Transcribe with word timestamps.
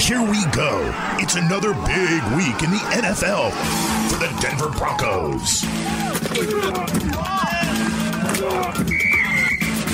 Here 0.00 0.22
we 0.22 0.44
go. 0.46 0.90
It's 1.18 1.36
another 1.36 1.74
big 1.74 2.22
week 2.34 2.62
in 2.62 2.70
the 2.70 2.80
NFL 2.90 3.52
for 4.08 4.16
the 4.16 4.34
Denver 4.40 4.70
Broncos. 4.70 5.60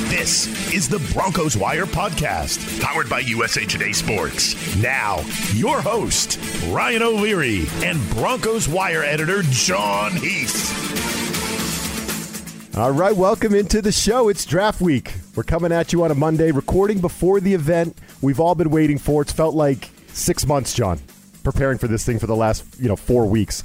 This 0.09 0.73
is 0.73 0.89
the 0.89 1.01
Broncos 1.13 1.57
Wire 1.57 1.87
podcast, 1.87 2.81
powered 2.81 3.11
by 3.11 3.19
USA 3.19 3.67
Today 3.67 3.91
Sports. 3.91 4.77
Now, 4.77 5.19
your 5.55 5.81
host, 5.83 6.39
Ryan 6.69 7.03
O'Leary, 7.03 7.67
and 7.83 8.01
Broncos 8.11 8.69
Wire 8.69 9.03
editor, 9.03 9.43
Jon 9.51 10.13
Heath. 10.13 10.73
All 12.79 12.93
right, 12.93 13.17
welcome 13.17 13.55
into 13.55 13.83
the 13.83 13.93
show. 13.93 14.29
It's 14.29 14.45
draft 14.45 14.81
week. 14.81 15.15
We're 15.35 15.43
coming 15.43 15.73
at 15.73 15.93
you 15.93 16.05
on 16.05 16.13
a 16.13 16.15
Monday, 16.15 16.53
recording 16.53 17.01
before 17.01 17.41
the 17.41 17.55
event 17.55 17.99
we've 18.23 18.39
all 18.39 18.55
been 18.55 18.71
waiting 18.71 18.99
for. 18.99 19.23
It's 19.23 19.33
felt 19.33 19.55
like 19.55 19.91
six 20.17 20.47
months, 20.47 20.75
Jon, 20.75 21.01
preparing 21.45 21.79
for 21.79 21.89
this 21.89 22.05
thing 22.05 22.19
for 22.19 22.27
the 22.27 22.37
last 22.37 22.65
you 22.81 22.89
know 22.89 22.97
four 22.97 23.27
weeks. 23.27 23.63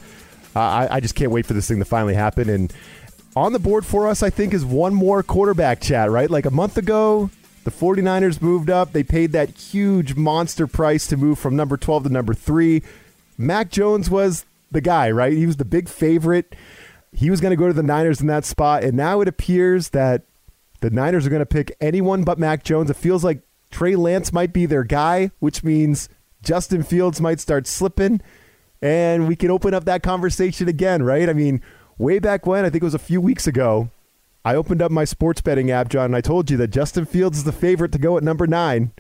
Uh, 0.55 0.59
I, 0.59 0.95
I 0.95 0.99
just 0.99 1.15
can't 1.15 1.31
wait 1.31 1.45
for 1.45 1.53
this 1.53 1.67
thing 1.67 1.79
to 1.79 1.85
finally 1.85 2.13
happen. 2.13 2.49
And 2.49 2.73
on 3.35 3.53
the 3.53 3.59
board 3.59 3.85
for 3.85 4.07
us, 4.07 4.21
I 4.21 4.29
think, 4.29 4.53
is 4.53 4.65
one 4.65 4.93
more 4.93 5.23
quarterback 5.23 5.81
chat, 5.81 6.11
right? 6.11 6.29
Like 6.29 6.45
a 6.45 6.51
month 6.51 6.77
ago, 6.77 7.29
the 7.63 7.71
49ers 7.71 8.41
moved 8.41 8.69
up. 8.69 8.91
They 8.91 9.03
paid 9.03 9.31
that 9.31 9.49
huge 9.49 10.15
monster 10.15 10.67
price 10.67 11.07
to 11.07 11.17
move 11.17 11.39
from 11.39 11.55
number 11.55 11.77
12 11.77 12.03
to 12.03 12.09
number 12.09 12.33
three. 12.33 12.83
Mac 13.38 13.69
Jones 13.71 14.09
was 14.09 14.45
the 14.71 14.81
guy, 14.81 15.09
right? 15.11 15.31
He 15.31 15.45
was 15.45 15.57
the 15.57 15.65
big 15.65 15.88
favorite. 15.88 16.55
He 17.13 17.29
was 17.29 17.39
going 17.39 17.52
to 17.52 17.57
go 17.57 17.67
to 17.67 17.73
the 17.73 17.83
Niners 17.83 18.19
in 18.19 18.27
that 18.27 18.45
spot. 18.45 18.83
And 18.83 18.97
now 18.97 19.21
it 19.21 19.27
appears 19.27 19.89
that 19.89 20.23
the 20.81 20.89
Niners 20.89 21.25
are 21.25 21.29
going 21.29 21.41
to 21.41 21.45
pick 21.45 21.75
anyone 21.79 22.23
but 22.23 22.39
Mac 22.39 22.63
Jones. 22.63 22.89
It 22.89 22.97
feels 22.97 23.23
like 23.23 23.41
Trey 23.69 23.95
Lance 23.95 24.33
might 24.33 24.52
be 24.52 24.65
their 24.65 24.83
guy, 24.83 25.31
which 25.39 25.63
means 25.63 26.09
Justin 26.44 26.84
Fields 26.84 27.22
might 27.22 27.39
start 27.39 27.67
slipping. 27.67 28.22
And 28.81 29.28
we 29.28 29.36
can 29.36 29.52
open 29.52 29.73
up 29.73 29.86
that 29.86 30.02
conversation 30.02 30.67
again, 30.67 31.03
right? 31.03 31.30
I 31.30 31.33
mean, 31.33 31.61
way 31.98 32.20
back 32.20 32.48
when, 32.48 32.66
I 32.66 32.70
think 32.70 32.81
it 32.81 32.86
was 32.86 32.95
a 32.95 33.00
few 33.00 33.22
weeks 33.22 33.45
ago, 33.45 33.89
I 34.44 34.56
opened 34.56 34.81
up 34.81 34.92
my 34.92 35.06
sports 35.06 35.39
betting 35.42 35.70
app, 35.70 35.89
Jon, 35.89 36.06
and 36.06 36.16
I 36.16 36.22
told 36.22 36.50
you 36.50 36.58
that 36.58 36.70
Justin 36.70 37.06
Fields 37.06 37.38
is 37.38 37.44
the 37.44 37.52
favorite 37.52 37.92
to 37.92 38.00
go 38.00 38.17
at 38.17 38.23
number 38.23 38.48
nine. 38.48 38.92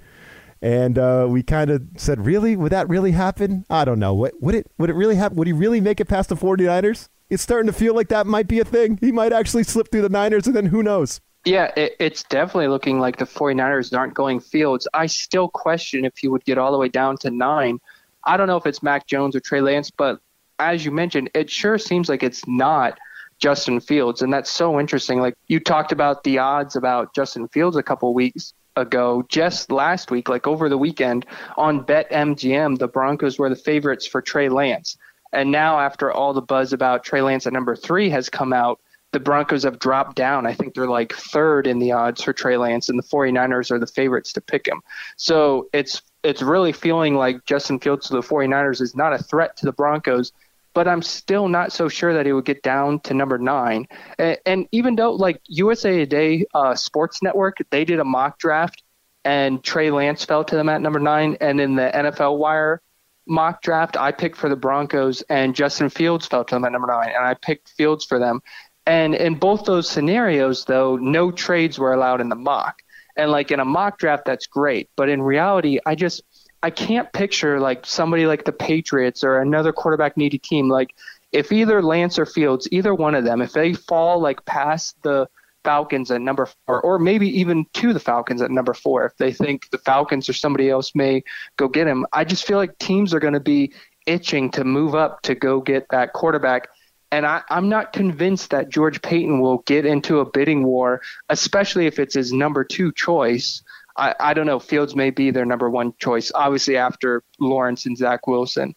And 0.61 0.99
uh, 0.99 1.25
we 1.27 1.41
kind 1.41 1.71
of 1.71 1.81
said, 1.97 2.23
really? 2.23 2.55
Would 2.55 2.71
that 2.71 2.87
really 2.87 3.11
happen? 3.11 3.65
I 3.67 3.83
don't 3.83 3.97
know. 3.97 4.13
What, 4.13 4.39
would, 4.39 4.53
it, 4.53 4.67
would 4.77 4.91
it 4.91 4.95
really 4.95 5.15
happen? 5.15 5.35
Would 5.37 5.47
he 5.47 5.53
really 5.53 5.81
make 5.81 5.99
it 5.99 6.07
past 6.07 6.29
the 6.29 6.35
49ers? 6.35 7.09
It's 7.31 7.41
starting 7.41 7.65
to 7.65 7.73
feel 7.73 7.95
like 7.95 8.09
that 8.09 8.27
might 8.27 8.47
be 8.47 8.59
a 8.59 8.65
thing. 8.65 8.99
He 9.01 9.11
might 9.11 9.33
actually 9.33 9.63
slip 9.63 9.91
through 9.91 10.03
the 10.03 10.09
Niners, 10.09 10.45
and 10.45 10.55
then 10.55 10.67
who 10.67 10.83
knows? 10.83 11.21
Yeah, 11.43 11.71
it, 11.75 11.95
it's 11.99 12.23
definitely 12.23 12.67
looking 12.67 12.99
like 12.99 13.17
the 13.17 13.25
49ers 13.25 13.97
aren't 13.97 14.13
going 14.13 14.39
Fields. 14.39 14.87
I 14.93 15.07
still 15.07 15.47
question 15.49 16.05
if 16.05 16.17
he 16.17 16.27
would 16.27 16.45
get 16.45 16.57
all 16.57 16.71
the 16.71 16.77
way 16.77 16.89
down 16.89 17.17
to 17.17 17.31
nine. 17.31 17.79
I 18.23 18.37
don't 18.37 18.47
know 18.47 18.57
if 18.57 18.65
it's 18.67 18.83
Mac 18.83 19.07
Jones 19.07 19.35
or 19.35 19.39
Trey 19.39 19.61
Lance, 19.61 19.89
but 19.89 20.19
as 20.59 20.85
you 20.85 20.91
mentioned, 20.91 21.31
it 21.33 21.49
sure 21.49 21.79
seems 21.79 22.07
like 22.09 22.21
it's 22.21 22.47
not 22.47 22.99
Justin 23.39 23.79
Fields. 23.79 24.21
And 24.21 24.31
that's 24.31 24.51
so 24.51 24.79
interesting. 24.79 25.19
Like 25.19 25.35
you 25.47 25.59
talked 25.59 25.91
about 25.91 26.23
the 26.23 26.37
odds 26.37 26.75
about 26.75 27.15
Justin 27.15 27.47
Fields 27.47 27.75
a 27.75 27.83
couple 27.83 28.13
weeks 28.13 28.53
ago, 28.75 29.25
just 29.27 29.71
last 29.71 30.11
week, 30.11 30.29
like 30.29 30.45
over 30.45 30.69
the 30.69 30.77
weekend 30.77 31.25
on 31.57 31.83
BetMGM, 31.83 32.77
the 32.77 32.87
Broncos 32.87 33.39
were 33.39 33.49
the 33.49 33.55
favorites 33.55 34.05
for 34.05 34.21
Trey 34.21 34.49
Lance. 34.49 34.97
And 35.33 35.51
now, 35.51 35.79
after 35.79 36.11
all 36.11 36.33
the 36.33 36.41
buzz 36.41 36.73
about 36.73 37.03
Trey 37.03 37.21
Lance 37.21 37.47
at 37.47 37.53
number 37.53 37.75
three 37.75 38.09
has 38.09 38.29
come 38.29 38.53
out, 38.53 38.79
the 39.11 39.19
Broncos 39.19 39.63
have 39.63 39.79
dropped 39.79 40.15
down. 40.15 40.45
I 40.45 40.53
think 40.53 40.73
they're 40.73 40.87
like 40.87 41.13
third 41.13 41.67
in 41.67 41.79
the 41.79 41.91
odds 41.91 42.23
for 42.23 42.33
Trey 42.33 42.57
Lance, 42.57 42.89
and 42.89 42.97
the 42.97 43.03
49ers 43.03 43.71
are 43.71 43.79
the 43.79 43.87
favorites 43.87 44.33
to 44.33 44.41
pick 44.41 44.67
him. 44.67 44.81
So 45.17 45.69
it's 45.73 46.01
it's 46.23 46.41
really 46.41 46.71
feeling 46.71 47.15
like 47.15 47.45
Justin 47.45 47.79
Fields 47.79 48.07
to 48.07 48.13
the 48.13 48.21
49ers 48.21 48.81
is 48.81 48.95
not 48.95 49.13
a 49.13 49.17
threat 49.17 49.57
to 49.57 49.65
the 49.65 49.71
Broncos, 49.71 50.31
but 50.73 50.87
I'm 50.87 51.01
still 51.01 51.47
not 51.47 51.71
so 51.71 51.89
sure 51.89 52.13
that 52.13 52.25
he 52.25 52.31
would 52.31 52.45
get 52.45 52.61
down 52.61 52.99
to 53.01 53.13
number 53.13 53.37
nine. 53.37 53.87
And, 54.17 54.37
and 54.45 54.67
even 54.71 54.95
though 54.95 55.13
like 55.13 55.41
USA 55.47 55.97
Today 55.97 56.45
uh, 56.53 56.75
Sports 56.75 57.21
Network, 57.21 57.57
they 57.71 57.85
did 57.85 57.99
a 57.99 58.05
mock 58.05 58.37
draft, 58.39 58.83
and 59.25 59.63
Trey 59.63 59.91
Lance 59.91 60.23
fell 60.23 60.43
to 60.43 60.55
them 60.55 60.69
at 60.69 60.81
number 60.81 60.99
nine, 60.99 61.37
and 61.41 61.59
in 61.59 61.75
the 61.75 61.91
NFL 61.93 62.37
Wire 62.37 62.81
mock 63.27 63.61
draft, 63.61 63.97
I 63.97 64.11
picked 64.11 64.37
for 64.37 64.49
the 64.49 64.55
Broncos, 64.55 65.21
and 65.23 65.55
Justin 65.55 65.89
Fields 65.89 66.27
fell 66.27 66.43
to 66.43 66.55
them 66.55 66.65
at 66.65 66.71
number 66.71 66.87
nine, 66.87 67.09
and 67.09 67.25
I 67.25 67.33
picked 67.33 67.69
Fields 67.69 68.05
for 68.05 68.19
them. 68.19 68.41
And 68.85 69.13
in 69.13 69.35
both 69.35 69.65
those 69.65 69.89
scenarios, 69.89 70.65
though, 70.65 70.97
no 70.97 71.31
trades 71.31 71.77
were 71.77 71.93
allowed 71.93 72.21
in 72.21 72.29
the 72.29 72.35
mock. 72.35 72.81
And 73.15 73.31
like 73.31 73.51
in 73.51 73.59
a 73.59 73.65
mock 73.65 73.99
draft, 73.99 74.25
that's 74.25 74.47
great. 74.47 74.89
But 74.95 75.09
in 75.09 75.21
reality, 75.21 75.79
I 75.85 75.95
just 75.95 76.21
I 76.63 76.69
can't 76.69 77.11
picture 77.13 77.59
like 77.59 77.85
somebody 77.85 78.25
like 78.25 78.45
the 78.45 78.51
Patriots 78.51 79.23
or 79.23 79.39
another 79.39 79.73
quarterback 79.73 80.17
needy 80.17 80.37
team. 80.37 80.69
Like 80.69 80.95
if 81.31 81.51
either 81.51 81.81
Lance 81.81 82.19
or 82.19 82.25
Fields, 82.25 82.67
either 82.71 82.93
one 82.93 83.15
of 83.15 83.23
them, 83.23 83.41
if 83.41 83.51
they 83.53 83.73
fall 83.73 84.19
like 84.19 84.45
past 84.45 84.95
the 85.03 85.27
Falcons 85.63 86.09
at 86.11 86.21
number 86.21 86.47
four, 86.65 86.81
or 86.81 86.97
maybe 86.99 87.27
even 87.39 87.65
to 87.73 87.93
the 87.93 87.99
Falcons 87.99 88.41
at 88.41 88.51
number 88.51 88.73
four, 88.73 89.05
if 89.05 89.17
they 89.17 89.31
think 89.31 89.69
the 89.69 89.77
Falcons 89.79 90.27
or 90.27 90.33
somebody 90.33 90.69
else 90.69 90.95
may 90.95 91.23
go 91.57 91.67
get 91.67 91.87
him, 91.87 92.05
I 92.13 92.23
just 92.23 92.45
feel 92.45 92.57
like 92.57 92.77
teams 92.79 93.13
are 93.13 93.19
going 93.19 93.33
to 93.33 93.39
be 93.39 93.73
itching 94.07 94.49
to 94.51 94.63
move 94.63 94.95
up 94.95 95.21
to 95.23 95.35
go 95.35 95.61
get 95.61 95.85
that 95.89 96.13
quarterback 96.13 96.67
and 97.11 97.25
I, 97.25 97.41
am 97.49 97.67
not 97.67 97.93
convinced 97.93 98.51
that 98.51 98.69
George 98.69 99.01
Paton 99.01 99.41
will 99.41 99.59
get 99.59 99.85
into 99.85 100.19
a 100.19 100.29
bidding 100.29 100.63
war, 100.63 101.01
especially 101.29 101.85
if 101.85 101.99
it's 101.99 102.15
his 102.15 102.31
number 102.31 102.63
two 102.63 102.91
choice. 102.93 103.61
I, 103.97 104.15
I 104.19 104.33
don't 104.33 104.45
know. 104.45 104.59
Fields 104.59 104.95
may 104.95 105.09
be 105.09 105.31
their 105.31 105.45
number 105.45 105.69
one 105.69 105.93
choice, 105.99 106.31
obviously 106.33 106.77
after 106.77 107.23
Lawrence 107.39 107.85
and 107.85 107.97
Zach 107.97 108.27
Wilson. 108.27 108.75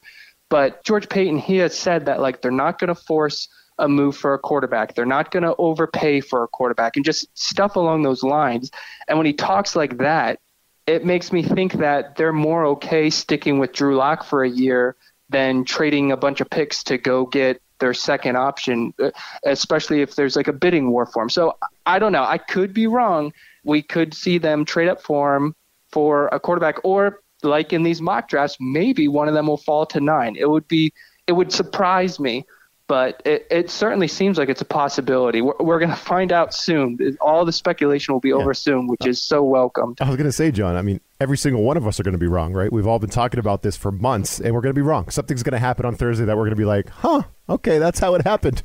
But 0.50 0.84
George 0.84 1.08
Paton, 1.08 1.38
he 1.38 1.56
has 1.58 1.76
said 1.76 2.06
that 2.06 2.20
like 2.20 2.42
they're 2.42 2.50
not 2.50 2.78
going 2.78 2.88
to 2.88 2.94
force 2.94 3.48
a 3.78 3.88
move 3.88 4.16
for 4.16 4.34
a 4.34 4.38
quarterback. 4.38 4.94
They're 4.94 5.06
not 5.06 5.30
going 5.30 5.42
to 5.44 5.54
overpay 5.56 6.20
for 6.20 6.44
a 6.44 6.48
quarterback 6.48 6.96
and 6.96 7.04
just 7.04 7.26
stuff 7.38 7.76
along 7.76 8.02
those 8.02 8.22
lines. 8.22 8.70
And 9.08 9.18
when 9.18 9.26
he 9.26 9.32
talks 9.32 9.74
like 9.74 9.98
that, 9.98 10.38
it 10.86 11.04
makes 11.04 11.32
me 11.32 11.42
think 11.42 11.74
that 11.74 12.16
they're 12.16 12.32
more 12.32 12.66
okay 12.66 13.10
sticking 13.10 13.58
with 13.58 13.72
Drew 13.72 13.96
Lock 13.96 14.24
for 14.24 14.44
a 14.44 14.48
year 14.48 14.96
than 15.30 15.64
trading 15.64 16.12
a 16.12 16.16
bunch 16.16 16.40
of 16.40 16.50
picks 16.50 16.84
to 16.84 16.98
go 16.98 17.24
get 17.26 17.60
their 17.84 17.92
second 17.92 18.34
option, 18.36 18.94
uh, 18.98 19.10
especially 19.44 20.00
if 20.00 20.16
there's 20.16 20.36
like 20.36 20.48
a 20.48 20.52
bidding 20.54 20.90
war 20.90 21.04
for. 21.04 21.28
So 21.28 21.54
I 21.84 21.98
don't 21.98 22.12
know. 22.12 22.24
I 22.24 22.38
could 22.38 22.72
be 22.72 22.86
wrong. 22.86 23.30
We 23.62 23.82
could 23.82 24.14
see 24.14 24.38
them 24.38 24.64
trade 24.64 24.88
up 24.88 25.02
for 25.02 25.36
him 25.36 25.54
for 25.92 26.28
a 26.32 26.40
quarterback, 26.40 26.76
or 26.82 27.20
like 27.42 27.74
in 27.74 27.82
these 27.82 28.00
mock 28.00 28.28
drafts, 28.28 28.56
maybe 28.58 29.06
one 29.06 29.28
of 29.28 29.34
them 29.34 29.46
will 29.46 29.58
fall 29.58 29.84
to 29.86 30.00
nine. 30.00 30.34
It 30.36 30.48
would 30.48 30.66
be 30.66 30.92
it 31.26 31.32
would 31.32 31.52
surprise 31.52 32.18
me 32.18 32.46
but 32.86 33.22
it, 33.24 33.46
it 33.50 33.70
certainly 33.70 34.08
seems 34.08 34.36
like 34.36 34.48
it's 34.48 34.60
a 34.60 34.66
possibility. 34.66 35.40
We're, 35.40 35.54
we're 35.58 35.78
going 35.78 35.90
to 35.90 35.96
find 35.96 36.32
out 36.32 36.52
soon. 36.52 36.98
All 37.20 37.44
the 37.44 37.52
speculation 37.52 38.12
will 38.12 38.20
be 38.20 38.32
over 38.32 38.52
soon, 38.52 38.86
which 38.86 39.06
is 39.06 39.22
so 39.22 39.42
welcomed. 39.42 39.98
I 40.00 40.06
was 40.06 40.16
going 40.16 40.28
to 40.28 40.32
say, 40.32 40.50
Jon, 40.50 40.76
I 40.76 40.82
mean, 40.82 41.00
every 41.20 41.38
single 41.38 41.62
one 41.62 41.76
of 41.76 41.86
us 41.86 41.98
are 41.98 42.02
going 42.02 42.12
to 42.12 42.18
be 42.18 42.26
wrong, 42.26 42.52
right? 42.52 42.70
We've 42.70 42.86
all 42.86 42.98
been 42.98 43.10
talking 43.10 43.40
about 43.40 43.62
this 43.62 43.76
for 43.76 43.90
months, 43.90 44.38
and 44.38 44.54
we're 44.54 44.60
going 44.60 44.74
to 44.74 44.78
be 44.78 44.82
wrong. 44.82 45.08
Something's 45.08 45.42
going 45.42 45.52
to 45.52 45.58
happen 45.58 45.86
on 45.86 45.94
Thursday 45.94 46.26
that 46.26 46.36
we're 46.36 46.44
going 46.44 46.50
to 46.50 46.56
be 46.56 46.66
like, 46.66 46.88
huh, 46.90 47.22
okay, 47.48 47.78
that's 47.78 48.00
how 48.00 48.14
it 48.14 48.22
happened. 48.26 48.62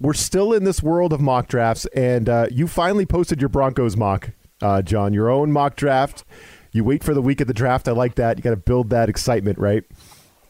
We're 0.00 0.14
still 0.14 0.52
in 0.52 0.62
this 0.62 0.80
world 0.80 1.12
of 1.12 1.20
mock 1.20 1.48
drafts, 1.48 1.86
and 1.86 2.28
uh, 2.28 2.46
you 2.52 2.68
finally 2.68 3.06
posted 3.06 3.40
your 3.40 3.48
Broncos 3.48 3.96
mock, 3.96 4.30
uh, 4.62 4.82
Jon, 4.82 5.12
your 5.12 5.28
own 5.30 5.50
mock 5.50 5.74
draft. 5.74 6.24
You 6.70 6.84
wait 6.84 7.02
for 7.02 7.14
the 7.14 7.22
week 7.22 7.40
of 7.40 7.48
the 7.48 7.54
draft. 7.54 7.88
I 7.88 7.92
like 7.92 8.14
that. 8.14 8.36
You 8.36 8.42
got 8.42 8.50
to 8.50 8.56
build 8.56 8.90
that 8.90 9.08
excitement, 9.08 9.58
right? 9.58 9.82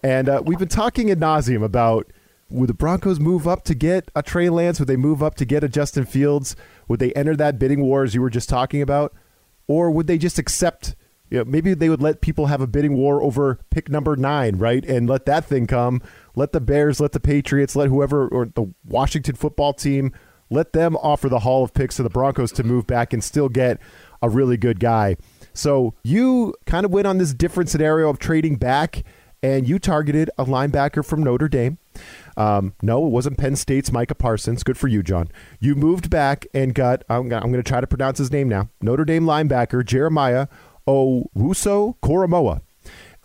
And 0.03 0.29
uh, 0.29 0.43
we've 0.45 0.59
been 0.59 0.69
talking 0.69 1.11
ad 1.11 1.21
nauseum 1.21 1.65
about– 1.65 2.13
would 2.51 2.69
the 2.69 2.75
Broncos 2.75 3.21
move 3.21 3.47
up 3.47 3.65
to 3.65 3.75
get 3.75 4.11
a 4.15 4.23
Trey 4.23 4.49
Lance? 4.49 4.79
Would 4.79 4.89
they 4.89 4.97
move 4.97 5.23
up 5.23 5.35
to 5.37 5.45
get 5.45 5.65
a 5.65 5.69
Justin 5.69 6.07
Fields? 6.07 6.57
Would 6.89 7.01
they 7.01 7.13
enter 7.13 7.37
that 7.37 7.59
bidding 7.59 7.83
war 7.83 8.05
as 8.05 8.15
you 8.15 8.23
were 8.23 8.31
just 8.31 8.49
talking 8.49 8.81
about? 8.81 9.15
Or 9.67 9.91
would 9.91 10.07
they 10.07 10.17
just 10.17 10.39
accept, 10.39 10.97
you 11.31 11.39
know, 11.39 11.45
maybe 11.45 11.75
they 11.75 11.91
would 11.91 12.01
let 12.01 12.23
people 12.23 12.47
have 12.47 12.63
a 12.63 12.67
bidding 12.67 12.95
war 12.95 13.23
over 13.23 13.59
pick 13.71 13.91
number 13.91 14.17
nine, 14.17 14.57
right? 14.57 14.85
And 14.85 15.09
let 15.09 15.27
that 15.27 15.45
thing 15.45 15.67
come. 15.67 16.01
Let 16.35 16.53
the 16.53 16.61
Bears, 16.61 17.01
let 17.01 17.13
the 17.13 17.21
Patriots, 17.21 17.77
let 17.77 17.89
whoever, 17.89 18.27
or 18.29 18.47
the 18.47 18.73
Washington 18.87 19.35
football 19.35 19.75
team, 19.75 20.13
let 20.51 20.73
them 20.73 20.97
offer 20.97 21.29
the 21.29 21.41
haul 21.41 21.65
of 21.65 21.75
picks 21.75 21.97
to 21.97 22.03
the 22.03 22.09
Broncos 22.09 22.53
to 22.53 22.65
move 22.65 22.87
back 22.87 23.13
and 23.13 23.23
still 23.23 23.51
get 23.51 23.79
a 24.23 24.31
really 24.31 24.57
good 24.57 24.81
guy. 24.81 25.17
So 25.53 25.95
you 26.03 26.55
kind 26.65 26.87
of 26.87 26.93
went 26.93 27.07
on 27.07 27.19
this 27.19 27.35
different 27.35 27.69
scenario 27.69 28.09
of 28.09 28.19
trading 28.19 28.57
back, 28.57 29.05
and 29.43 29.69
you 29.69 29.79
targeted 29.79 30.31
a 30.39 30.45
linebacker 30.45 31.05
from 31.05 31.23
Notre 31.23 31.49
Dame. 31.49 31.79
Um, 32.37 32.75
no, 32.83 33.07
it 33.07 33.11
wasn't 33.11 33.39
Penn 33.39 33.57
State's 33.57 33.91
Micah 33.93 34.15
Parsons. 34.15 34.63
Good 34.63 34.79
for 34.79 34.89
you, 34.89 35.03
Jon. 35.03 35.29
You 35.61 35.75
moved 35.75 36.11
back 36.11 36.47
and 36.55 36.75
got, 36.75 37.03
I'm, 37.09 37.33
I'm 37.33 37.51
going 37.51 37.55
to 37.55 37.63
try 37.63 37.81
to 37.81 37.87
pronounce 37.87 38.19
his 38.19 38.31
name 38.31 38.49
now, 38.49 38.69
Notre 38.81 39.05
Dame 39.05 39.25
linebacker 39.25 39.85
Jeremiah 39.85 40.47
Owusu 40.87 41.97
Koramoah. 42.03 42.63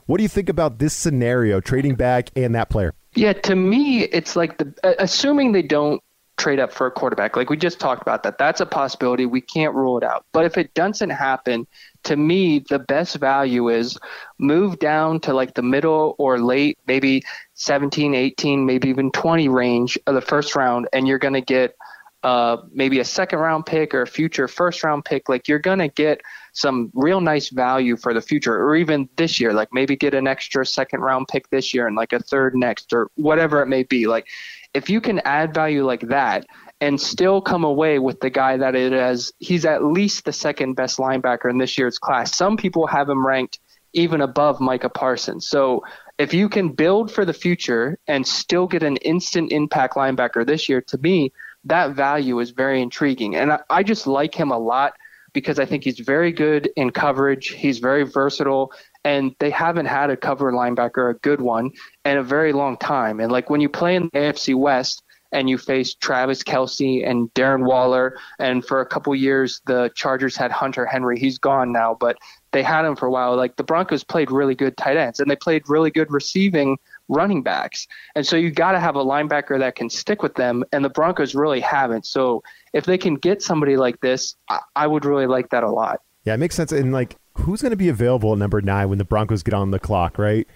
What 0.06 0.18
do 0.18 0.24
you 0.24 0.30
think 0.30 0.50
about 0.50 0.80
this 0.80 0.94
scenario, 0.94 1.62
trading 1.62 1.96
back 1.96 2.30
and 2.36 2.54
that 2.56 2.70
player? 2.70 2.94
Yeah, 3.16 3.34
to 3.34 3.56
me, 3.56 4.04
it's 4.04 4.36
like 4.36 4.58
the 4.58 4.74
assuming 5.00 5.52
they 5.52 5.62
don't 5.62 6.02
trade 6.38 6.60
up 6.60 6.72
for 6.72 6.88
a 6.88 6.92
quarterback. 6.92 7.36
Like 7.36 7.50
we 7.50 7.58
just 7.58 7.80
talked 7.80 8.02
about 8.02 8.24
that. 8.24 8.38
That's 8.38 8.62
a 8.62 8.66
possibility. 8.66 9.26
We 9.26 9.42
can't 9.42 9.74
rule 9.76 9.98
it 9.98 10.04
out. 10.04 10.26
But 10.32 10.46
if 10.46 10.58
it 10.58 10.74
doesn't 10.74 11.12
happen, 11.12 11.68
to 12.04 12.16
me, 12.16 12.60
the 12.60 12.80
best 12.80 13.18
value 13.18 13.70
is 13.70 13.98
move 14.40 14.80
down 14.80 15.20
to 15.22 15.34
like 15.34 15.54
the 15.54 15.62
middle 15.62 16.16
or 16.18 16.40
late, 16.40 16.78
maybe 16.88 17.24
17, 17.54 18.14
18, 18.14 18.66
maybe 18.66 18.90
even 18.90 19.12
20 19.12 19.48
range 19.48 19.98
of 20.08 20.16
the 20.16 20.22
first 20.22 20.56
round, 20.56 20.88
and 20.92 21.08
you're 21.08 21.20
going 21.20 21.34
to 21.34 21.42
get 21.42 21.76
uh, 22.24 22.58
maybe 22.72 23.00
a 23.00 23.06
second 23.06 23.40
round 23.40 23.66
pick 23.66 23.94
or 23.94 24.02
a 24.02 24.08
future 24.08 24.48
first 24.48 24.84
round 24.84 25.04
pick. 25.04 25.28
Like 25.28 25.48
you're 25.48 25.60
going 25.60 25.80
to 25.80 25.90
get 25.90 26.22
some 26.54 26.90
real 26.94 27.20
nice 27.20 27.50
value 27.50 27.98
for 27.98 28.14
the 28.14 28.22
future, 28.22 28.56
or 28.56 28.76
even 28.76 29.10
this 29.18 29.40
year. 29.40 29.54
Like 29.54 29.70
maybe 29.74 29.96
get 29.96 30.14
an 30.14 30.28
extra 30.28 30.66
second 30.66 31.02
round 31.02 31.28
pick 31.28 31.50
this 31.50 31.74
year 31.74 31.86
and 31.86 31.96
like 31.96 32.14
a 32.14 32.20
third 32.20 32.56
next, 32.56 32.94
or 32.94 33.10
whatever 33.16 33.62
it 33.62 33.68
may 33.68 33.84
be. 33.84 34.08
Like 34.08 34.28
if 34.74 34.90
you 34.90 35.02
can 35.02 35.20
add 35.20 35.54
value 35.54 35.86
like 35.86 36.02
that 36.10 36.46
and 36.82 37.00
still 37.00 37.42
come 37.42 37.64
away 37.64 38.00
with 38.00 38.20
the 38.20 38.30
guy 38.30 38.58
that 38.58 38.76
it 38.76 38.92
is, 38.92 39.32
he's 39.40 39.66
at 39.66 39.84
least 39.84 40.26
the 40.26 40.34
second 40.34 40.74
best 40.74 40.98
linebacker 40.98 41.50
in 41.50 41.58
this 41.58 41.78
year's 41.78 41.98
class. 41.98 42.36
Some 42.36 42.58
people 42.58 42.88
have 42.88 43.10
him 43.10 43.26
ranked 43.26 43.60
even 43.94 44.22
above 44.22 44.60
Micah 44.60 44.90
Parsons. 44.90 45.48
So 45.48 45.84
if 46.18 46.34
you 46.34 46.50
can 46.50 46.70
build 46.70 47.12
for 47.12 47.26
the 47.26 47.34
future 47.34 48.00
and 48.08 48.26
still 48.28 48.68
get 48.68 48.84
an 48.84 48.98
instant 48.98 49.52
impact 49.52 49.96
linebacker 49.96 50.46
this 50.46 50.68
year, 50.68 50.82
to 50.82 50.98
me, 50.98 51.32
that 51.66 51.96
value 51.96 52.40
is 52.40 52.50
very 52.52 52.82
intriguing. 52.82 53.36
And 53.36 53.54
I, 53.54 53.60
I 53.70 53.84
just 53.84 54.08
like 54.08 54.36
him 54.36 54.52
a 54.52 54.58
lot 54.58 54.94
because 55.32 55.60
I 55.60 55.66
think 55.66 55.84
he's 55.84 56.00
very 56.00 56.32
good 56.32 56.70
in 56.76 56.92
coverage. 56.92 57.50
He's 57.50 57.80
very 57.80 58.04
versatile 58.04 58.72
and 59.06 59.36
they 59.40 59.50
haven't 59.50 59.86
had 59.86 60.10
a 60.10 60.18
cover 60.18 60.52
linebacker, 60.52 61.12
a 61.12 61.20
good 61.20 61.42
one, 61.42 61.72
in 62.06 62.18
a 62.18 62.24
very 62.24 62.54
long 62.54 62.78
time. 62.78 63.20
And 63.20 63.32
like 63.32 63.50
when 63.50 63.62
you 63.62 63.70
play 63.70 63.96
in 63.96 64.10
the 64.14 64.20
AFC 64.20 64.56
West 64.56 65.04
and 65.32 65.50
you 65.50 65.58
face 65.58 65.96
Travis 65.96 66.44
Kelce 66.44 67.08
and 67.08 67.34
Darren 67.34 67.66
Waller, 67.66 68.18
and 68.40 68.64
for 68.64 68.82
a 68.82 68.86
couple 68.86 69.14
years 69.16 69.62
the 69.66 69.92
Chargers 69.96 70.36
had 70.36 70.52
Hunter 70.52 70.86
Henry. 70.86 71.20
He's 71.20 71.38
gone 71.38 71.72
now, 71.72 71.98
but 72.00 72.18
they 72.52 72.64
had 72.64 72.86
him 72.86 72.96
for 72.96 73.08
a 73.08 73.12
while. 73.12 73.36
Like 73.36 73.56
the 73.56 73.64
Broncos 73.64 74.04
played 74.04 74.32
really 74.32 74.56
good 74.56 74.78
tight 74.78 74.96
ends 74.96 75.20
and 75.20 75.30
they 75.30 75.36
played 75.36 75.64
really 75.68 75.90
good 75.90 76.12
receiving 76.12 76.78
running 77.10 77.44
backs. 77.44 77.88
And 78.16 78.26
so 78.26 78.38
you 78.38 78.52
got 78.52 78.74
to 78.74 78.80
have 78.80 78.96
a 78.96 79.04
linebacker 79.04 79.60
that 79.60 79.76
can 79.76 79.90
stick 79.90 80.24
with 80.24 80.36
them, 80.36 80.64
and 80.72 80.86
the 80.86 80.90
Broncos 80.90 81.36
really 81.36 81.60
haven't. 81.60 82.06
So 82.06 82.44
if 82.74 82.86
they 82.86 82.98
can 82.98 83.16
get 83.16 83.42
somebody 83.42 83.76
like 83.76 84.00
this, 84.02 84.36
I, 84.50 84.60
I 84.76 84.88
would 84.88 85.06
really 85.06 85.28
like 85.28 85.50
that 85.50 85.64
a 85.64 85.70
lot. 85.70 86.02
Yeah, 86.26 86.36
it 86.36 86.38
makes 86.38 86.56
sense. 86.56 86.72
And 86.72 86.94
like 86.94 87.18
who's 87.44 87.62
going 87.62 87.72
to 87.72 87.78
be 87.78 87.90
available 87.90 88.34
at 88.34 88.40
number 88.40 88.62
nine 88.62 88.90
when 88.90 88.98
the 88.98 89.06
Broncos 89.06 89.44
get 89.44 89.54
on 89.54 89.72
the 89.72 89.80
clock, 89.80 90.18
right? 90.18 90.48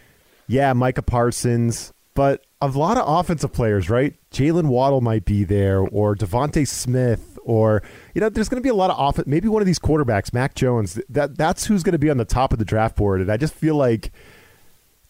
Yeah, 0.47 0.73
Micah 0.73 1.01
Parsons, 1.01 1.93
but 2.13 2.45
a 2.61 2.67
lot 2.67 2.97
of 2.97 3.07
offensive 3.07 3.53
players, 3.53 3.89
right? 3.89 4.15
Jaylen 4.31 4.67
Waddle 4.67 5.01
might 5.01 5.25
be 5.25 5.43
there, 5.43 5.79
or 5.79 6.15
DeVonta 6.15 6.67
Smith, 6.67 7.37
or 7.43 7.83
you 8.13 8.21
know, 8.21 8.29
there's 8.29 8.49
going 8.49 8.61
to 8.61 8.65
be 8.65 8.69
a 8.69 8.75
lot 8.75 8.89
of 8.89 8.97
off. 8.97 9.19
Maybe 9.27 9.47
one 9.47 9.61
of 9.61 9.65
these 9.65 9.79
quarterbacks, 9.79 10.33
Mac 10.33 10.55
Jones. 10.55 10.99
That 11.09 11.37
that's 11.37 11.65
who's 11.65 11.83
going 11.83 11.93
to 11.93 11.99
be 11.99 12.09
on 12.09 12.17
the 12.17 12.25
top 12.25 12.53
of 12.53 12.59
the 12.59 12.65
draft 12.65 12.95
board, 12.95 13.21
and 13.21 13.31
I 13.31 13.37
just 13.37 13.53
feel 13.53 13.75
like 13.75 14.11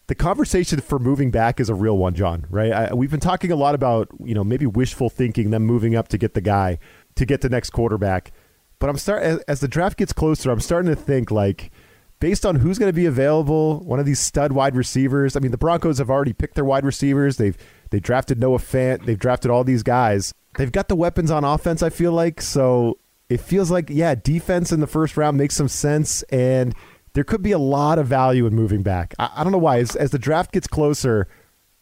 the 0.08 0.14
conversation 0.14 0.80
for 0.80 0.98
moving 0.98 1.30
back 1.30 1.60
is 1.60 1.68
a 1.68 1.74
real 1.74 1.96
one, 1.96 2.14
Jon. 2.14 2.46
Right? 2.50 2.72
I, 2.72 2.94
we've 2.94 3.10
been 3.10 3.20
talking 3.20 3.52
a 3.52 3.56
lot 3.56 3.74
about 3.74 4.08
you 4.22 4.34
know 4.34 4.44
maybe 4.44 4.66
wishful 4.66 5.08
thinking, 5.08 5.50
them 5.50 5.64
moving 5.64 5.96
up 5.96 6.08
to 6.08 6.18
get 6.18 6.34
the 6.34 6.40
guy 6.40 6.78
to 7.14 7.24
get 7.24 7.40
the 7.40 7.48
next 7.48 7.70
quarterback. 7.70 8.32
But 8.78 8.90
I'm 8.90 8.96
start 8.96 9.22
as, 9.22 9.38
as 9.40 9.60
the 9.60 9.68
draft 9.68 9.98
gets 9.98 10.12
closer, 10.12 10.50
I'm 10.50 10.60
starting 10.60 10.90
to 10.90 10.96
think 11.00 11.30
like 11.30 11.70
based 12.20 12.44
on 12.44 12.56
who's 12.56 12.78
going 12.78 12.88
to 12.88 12.96
be 12.96 13.06
available, 13.06 13.80
one 13.80 14.00
of 14.00 14.06
these 14.06 14.20
stud 14.20 14.52
wide 14.52 14.76
receivers. 14.76 15.36
I 15.36 15.40
mean, 15.40 15.50
the 15.50 15.58
Broncos 15.58 15.98
have 15.98 16.10
already 16.10 16.32
picked 16.32 16.54
their 16.54 16.64
wide 16.64 16.84
receivers. 16.84 17.36
They've 17.36 17.56
they 17.90 18.00
drafted 18.00 18.38
Noah 18.38 18.58
Fant. 18.58 19.04
They've 19.04 19.18
drafted 19.18 19.50
all 19.50 19.64
these 19.64 19.82
guys. 19.82 20.34
They've 20.56 20.72
got 20.72 20.88
the 20.88 20.96
weapons 20.96 21.30
on 21.30 21.44
offense. 21.44 21.82
I 21.82 21.90
feel 21.90 22.12
like 22.12 22.40
so. 22.40 22.98
It 23.28 23.40
feels 23.40 23.70
like 23.70 23.90
yeah, 23.90 24.14
defense 24.14 24.72
in 24.72 24.80
the 24.80 24.86
first 24.86 25.16
round 25.16 25.36
makes 25.36 25.54
some 25.54 25.68
sense, 25.68 26.22
and 26.24 26.74
there 27.12 27.24
could 27.24 27.42
be 27.42 27.52
a 27.52 27.58
lot 27.58 27.98
of 27.98 28.06
value 28.06 28.46
in 28.46 28.54
moving 28.54 28.82
back. 28.82 29.14
I, 29.18 29.30
I 29.36 29.42
don't 29.44 29.52
know 29.52 29.58
why. 29.58 29.78
As, 29.78 29.96
as 29.96 30.10
the 30.10 30.18
draft 30.18 30.52
gets 30.52 30.66
closer, 30.66 31.28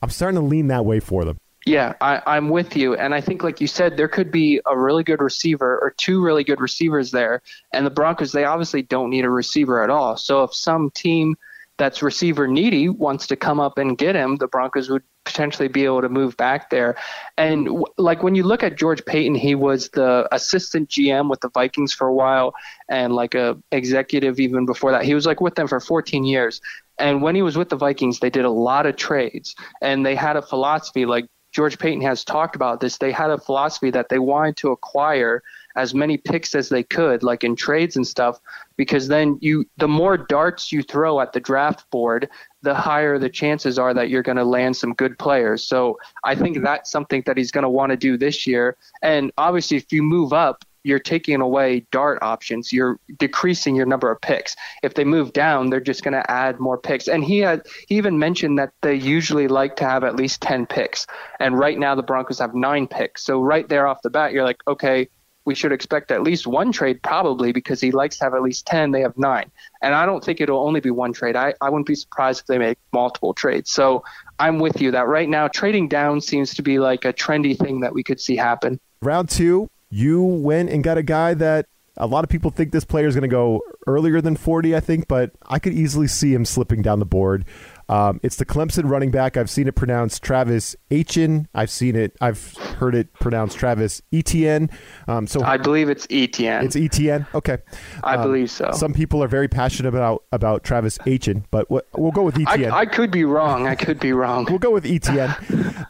I'm 0.02 0.10
starting 0.10 0.40
to 0.40 0.46
lean 0.46 0.69
that 0.69 0.84
way 0.84 1.00
for 1.00 1.25
them. 1.25 1.38
Yeah, 1.66 1.94
I, 2.00 2.22
I'm 2.26 2.48
with 2.48 2.76
you. 2.76 2.94
And 2.94 3.12
I 3.12 3.20
think, 3.20 3.42
like 3.42 3.60
you 3.60 3.66
said, 3.66 3.96
there 3.96 4.06
could 4.06 4.30
be 4.30 4.60
a 4.66 4.78
really 4.78 5.02
good 5.02 5.20
receiver 5.20 5.78
or 5.82 5.90
two 5.90 6.22
really 6.22 6.44
good 6.44 6.60
receivers 6.60 7.10
there. 7.10 7.42
And 7.72 7.84
the 7.84 7.90
Broncos, 7.90 8.30
they 8.30 8.44
obviously 8.44 8.82
don't 8.82 9.10
need 9.10 9.24
a 9.24 9.30
receiver 9.30 9.82
at 9.82 9.90
all. 9.90 10.16
So 10.16 10.44
if 10.44 10.54
some 10.54 10.90
team 10.90 11.34
that's 11.76 12.02
receiver 12.02 12.46
needy 12.46 12.88
wants 12.88 13.26
to 13.26 13.36
come 13.36 13.58
up 13.58 13.78
and 13.78 13.98
get 13.98 14.14
him, 14.14 14.36
the 14.36 14.46
Broncos 14.46 14.88
would 14.88 15.02
potentially 15.24 15.66
be 15.66 15.84
able 15.84 16.00
to 16.02 16.08
move 16.08 16.36
back 16.36 16.70
there. 16.70 16.96
And 17.36 17.66
w- 17.66 17.84
like 17.98 18.22
when 18.22 18.36
you 18.36 18.44
look 18.44 18.62
at 18.62 18.76
George 18.76 19.04
Paton, 19.04 19.34
he 19.34 19.56
was 19.56 19.88
the 19.90 20.28
assistant 20.32 20.88
GM 20.88 21.28
with 21.28 21.40
the 21.40 21.50
Vikings 21.50 21.92
for 21.92 22.06
a 22.06 22.14
while 22.14 22.54
and 22.88 23.12
like 23.12 23.34
a 23.34 23.58
executive 23.72 24.38
even 24.38 24.66
before 24.66 24.92
that. 24.92 25.04
He 25.04 25.14
was 25.14 25.26
like 25.26 25.40
with 25.40 25.56
them 25.56 25.66
for 25.66 25.80
14 25.80 26.24
years. 26.24 26.60
And 26.98 27.20
when 27.22 27.34
he 27.34 27.42
was 27.42 27.58
with 27.58 27.69
the 27.70 27.76
Vikings, 27.76 28.20
they 28.20 28.30
did 28.30 28.44
a 28.44 28.50
lot 28.50 28.86
of 28.86 28.96
trades 28.96 29.54
and 29.82 30.06
they 30.06 30.14
had 30.14 30.36
a 30.36 30.42
philosophy 30.42 31.04
like 31.04 31.26
George 31.56 31.79
Paton 31.79 32.03
has 32.03 32.23
talked 32.23 32.55
about 32.55 32.81
this. 32.81 32.99
They 32.99 33.11
had 33.11 33.31
a 33.31 33.38
philosophy 33.38 33.91
that 33.91 34.11
they 34.11 34.19
wanted 34.19 34.58
to 34.58 34.73
acquire 34.73 35.43
as 35.75 35.94
many 35.94 36.19
picks 36.19 36.55
as 36.55 36.69
they 36.69 36.82
could, 36.82 37.23
like 37.23 37.44
in 37.44 37.56
trades 37.56 37.97
and 37.97 38.06
stuff, 38.06 38.38
because 38.76 39.08
then 39.08 39.38
you 39.41 39.64
the 39.79 39.88
more 39.88 40.19
darts 40.19 40.70
you 40.70 40.82
throw 40.82 41.19
at 41.19 41.32
the 41.32 41.41
draft 41.41 41.91
board, 41.91 42.29
the 42.61 42.75
higher 42.75 43.19
the 43.19 43.31
chances 43.31 43.79
are 43.79 43.94
that 43.94 44.11
you're 44.11 44.23
going 44.23 44.37
to 44.37 44.44
land 44.44 44.76
some 44.76 44.93
good 44.93 45.19
players. 45.19 45.64
So 45.64 45.99
I 46.25 46.35
think 46.35 46.62
that's 46.62 46.91
something 46.91 47.23
that 47.25 47.38
he's 47.38 47.50
going 47.50 47.62
to 47.62 47.70
want 47.70 47.88
to 47.88 47.97
do 47.97 48.19
this 48.19 48.47
year. 48.47 48.76
And 49.00 49.32
obviously, 49.38 49.79
if 49.79 49.91
you 49.91 50.03
move 50.03 50.35
up, 50.35 50.62
you're 50.86 51.00
taking 51.00 51.40
away 51.40 51.84
dart 51.90 52.22
options. 52.22 52.72
You're 52.72 53.00
decreasing 53.18 53.74
your 53.74 53.86
number 53.86 54.08
of 54.08 54.20
picks. 54.20 54.54
If 54.84 54.94
they 54.94 55.04
move 55.04 55.32
down, 55.32 55.68
they're 55.68 55.80
just 55.80 56.04
going 56.04 56.14
to 56.14 56.30
add 56.30 56.60
more 56.60 56.78
picks. 56.78 57.08
And 57.08 57.24
he 57.24 57.40
had 57.40 57.66
he 57.88 57.96
even 57.96 58.20
mentioned 58.20 58.56
that 58.60 58.72
they 58.82 58.94
usually 58.94 59.48
like 59.48 59.74
to 59.76 59.84
have 59.84 60.04
at 60.04 60.14
least 60.14 60.40
10 60.42 60.66
picks. 60.66 61.04
And 61.40 61.58
right 61.58 61.76
now 61.76 61.96
the 61.96 62.04
Broncos 62.04 62.38
have 62.38 62.54
9 62.54 62.86
picks. 62.86 63.24
So 63.24 63.42
right 63.42 63.68
there 63.68 63.88
off 63.88 64.00
the 64.02 64.10
bat 64.10 64.32
you're 64.32 64.44
like, 64.44 64.60
okay, 64.68 65.08
we 65.44 65.56
should 65.56 65.72
expect 65.72 66.12
at 66.12 66.22
least 66.22 66.46
one 66.46 66.70
trade 66.70 67.02
probably 67.02 67.50
because 67.50 67.80
he 67.80 67.90
likes 67.90 68.18
to 68.18 68.24
have 68.24 68.34
at 68.34 68.42
least 68.42 68.66
10 68.66 68.90
they 68.90 69.00
have 69.00 69.16
9 69.16 69.48
and 69.80 69.94
i 69.94 70.04
don't 70.04 70.24
think 70.24 70.40
it'll 70.40 70.66
only 70.66 70.80
be 70.80 70.90
one 70.90 71.12
trade 71.12 71.36
i, 71.36 71.54
I 71.60 71.70
wouldn't 71.70 71.86
be 71.86 71.94
surprised 71.94 72.40
if 72.40 72.46
they 72.46 72.58
make 72.58 72.78
multiple 72.92 73.32
trades 73.32 73.70
so 73.70 74.02
i'm 74.40 74.58
with 74.58 74.80
you 74.80 74.90
that 74.90 75.06
right 75.06 75.28
now 75.28 75.46
trading 75.46 75.86
down 75.86 76.20
seems 76.20 76.52
to 76.54 76.62
be 76.62 76.80
like 76.80 77.04
a 77.04 77.12
trendy 77.12 77.56
thing 77.56 77.78
that 77.82 77.94
we 77.94 78.02
could 78.02 78.20
see 78.20 78.34
happen 78.34 78.80
round 79.02 79.30
two 79.30 79.70
you 79.90 80.22
went 80.22 80.70
and 80.70 80.82
got 80.82 80.98
a 80.98 81.02
guy 81.02 81.34
that 81.34 81.66
a 81.96 82.06
lot 82.06 82.24
of 82.24 82.30
people 82.30 82.50
think 82.50 82.72
this 82.72 82.84
player 82.84 83.06
is 83.06 83.14
going 83.14 83.22
to 83.22 83.28
go 83.28 83.62
earlier 83.86 84.20
than 84.20 84.36
40, 84.36 84.76
I 84.76 84.80
think, 84.80 85.08
but 85.08 85.32
I 85.46 85.58
could 85.58 85.72
easily 85.72 86.06
see 86.06 86.34
him 86.34 86.44
slipping 86.44 86.82
down 86.82 86.98
the 86.98 87.06
board. 87.06 87.44
Um, 87.88 88.20
it's 88.22 88.36
the 88.36 88.44
Clemson 88.44 88.88
running 88.90 89.10
back. 89.10 89.36
I've 89.36 89.50
seen 89.50 89.69
it 89.69 89.76
pronounced 89.76 90.22
Travis 90.22 90.74
Etienne. 90.90 91.48
I've 91.55 91.70
seen 91.70 91.94
it. 91.94 92.16
I've 92.20 92.55
heard 92.78 92.94
it 92.94 93.12
pronounced 93.14 93.56
Travis 93.58 94.02
Etienne. 94.12 94.70
Um, 95.06 95.26
so 95.26 95.43
I 95.43 95.56
believe 95.56 95.88
it's 95.88 96.06
Etienne. 96.10 96.64
It's 96.64 96.76
Etienne. 96.76 97.26
Okay. 97.34 97.58
I 98.02 98.16
um, 98.16 98.22
believe 98.22 98.50
so. 98.50 98.70
Some 98.72 98.93
people 98.93 99.22
are 99.22 99.28
very 99.28 99.48
passionate 99.48 99.88
about 99.88 100.24
about 100.32 100.64
Travis 100.64 100.98
Etienne, 101.06 101.44
but 101.50 101.70
what, 101.70 101.86
we'll 101.96 102.12
go 102.12 102.22
with 102.22 102.38
Etienne. 102.38 102.72
I, 102.72 102.81
I, 102.81 102.86
could 102.86 103.10
be 103.10 103.24
wrong. 103.24 103.66
I 103.66 103.74
could 103.74 104.00
be 104.00 104.12
wrong. 104.12 104.46
we'll 104.48 104.58
go 104.58 104.72
with 104.72 104.86
Etienne. 104.86 105.34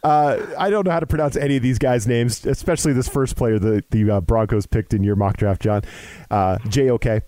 uh, 0.03 0.37
I 0.57 0.69
don't 0.69 0.85
know 0.85 0.91
how 0.91 0.99
to 0.99 1.07
pronounce 1.07 1.35
any 1.35 1.57
of 1.57 1.63
these 1.63 1.79
guys' 1.79 2.07
names, 2.07 2.45
especially 2.45 2.93
this 2.93 3.07
first 3.07 3.35
player 3.35 3.57
the 3.57 3.83
the 3.89 4.09
uh, 4.11 4.21
Broncos 4.21 4.67
picked 4.67 4.93
in 4.93 5.03
your 5.03 5.15
mock 5.15 5.37
draft, 5.37 5.61
Jon. 5.61 5.81
Uh, 6.29 6.57
J 6.67 6.89
O 6.89 6.97
K. 6.97 7.21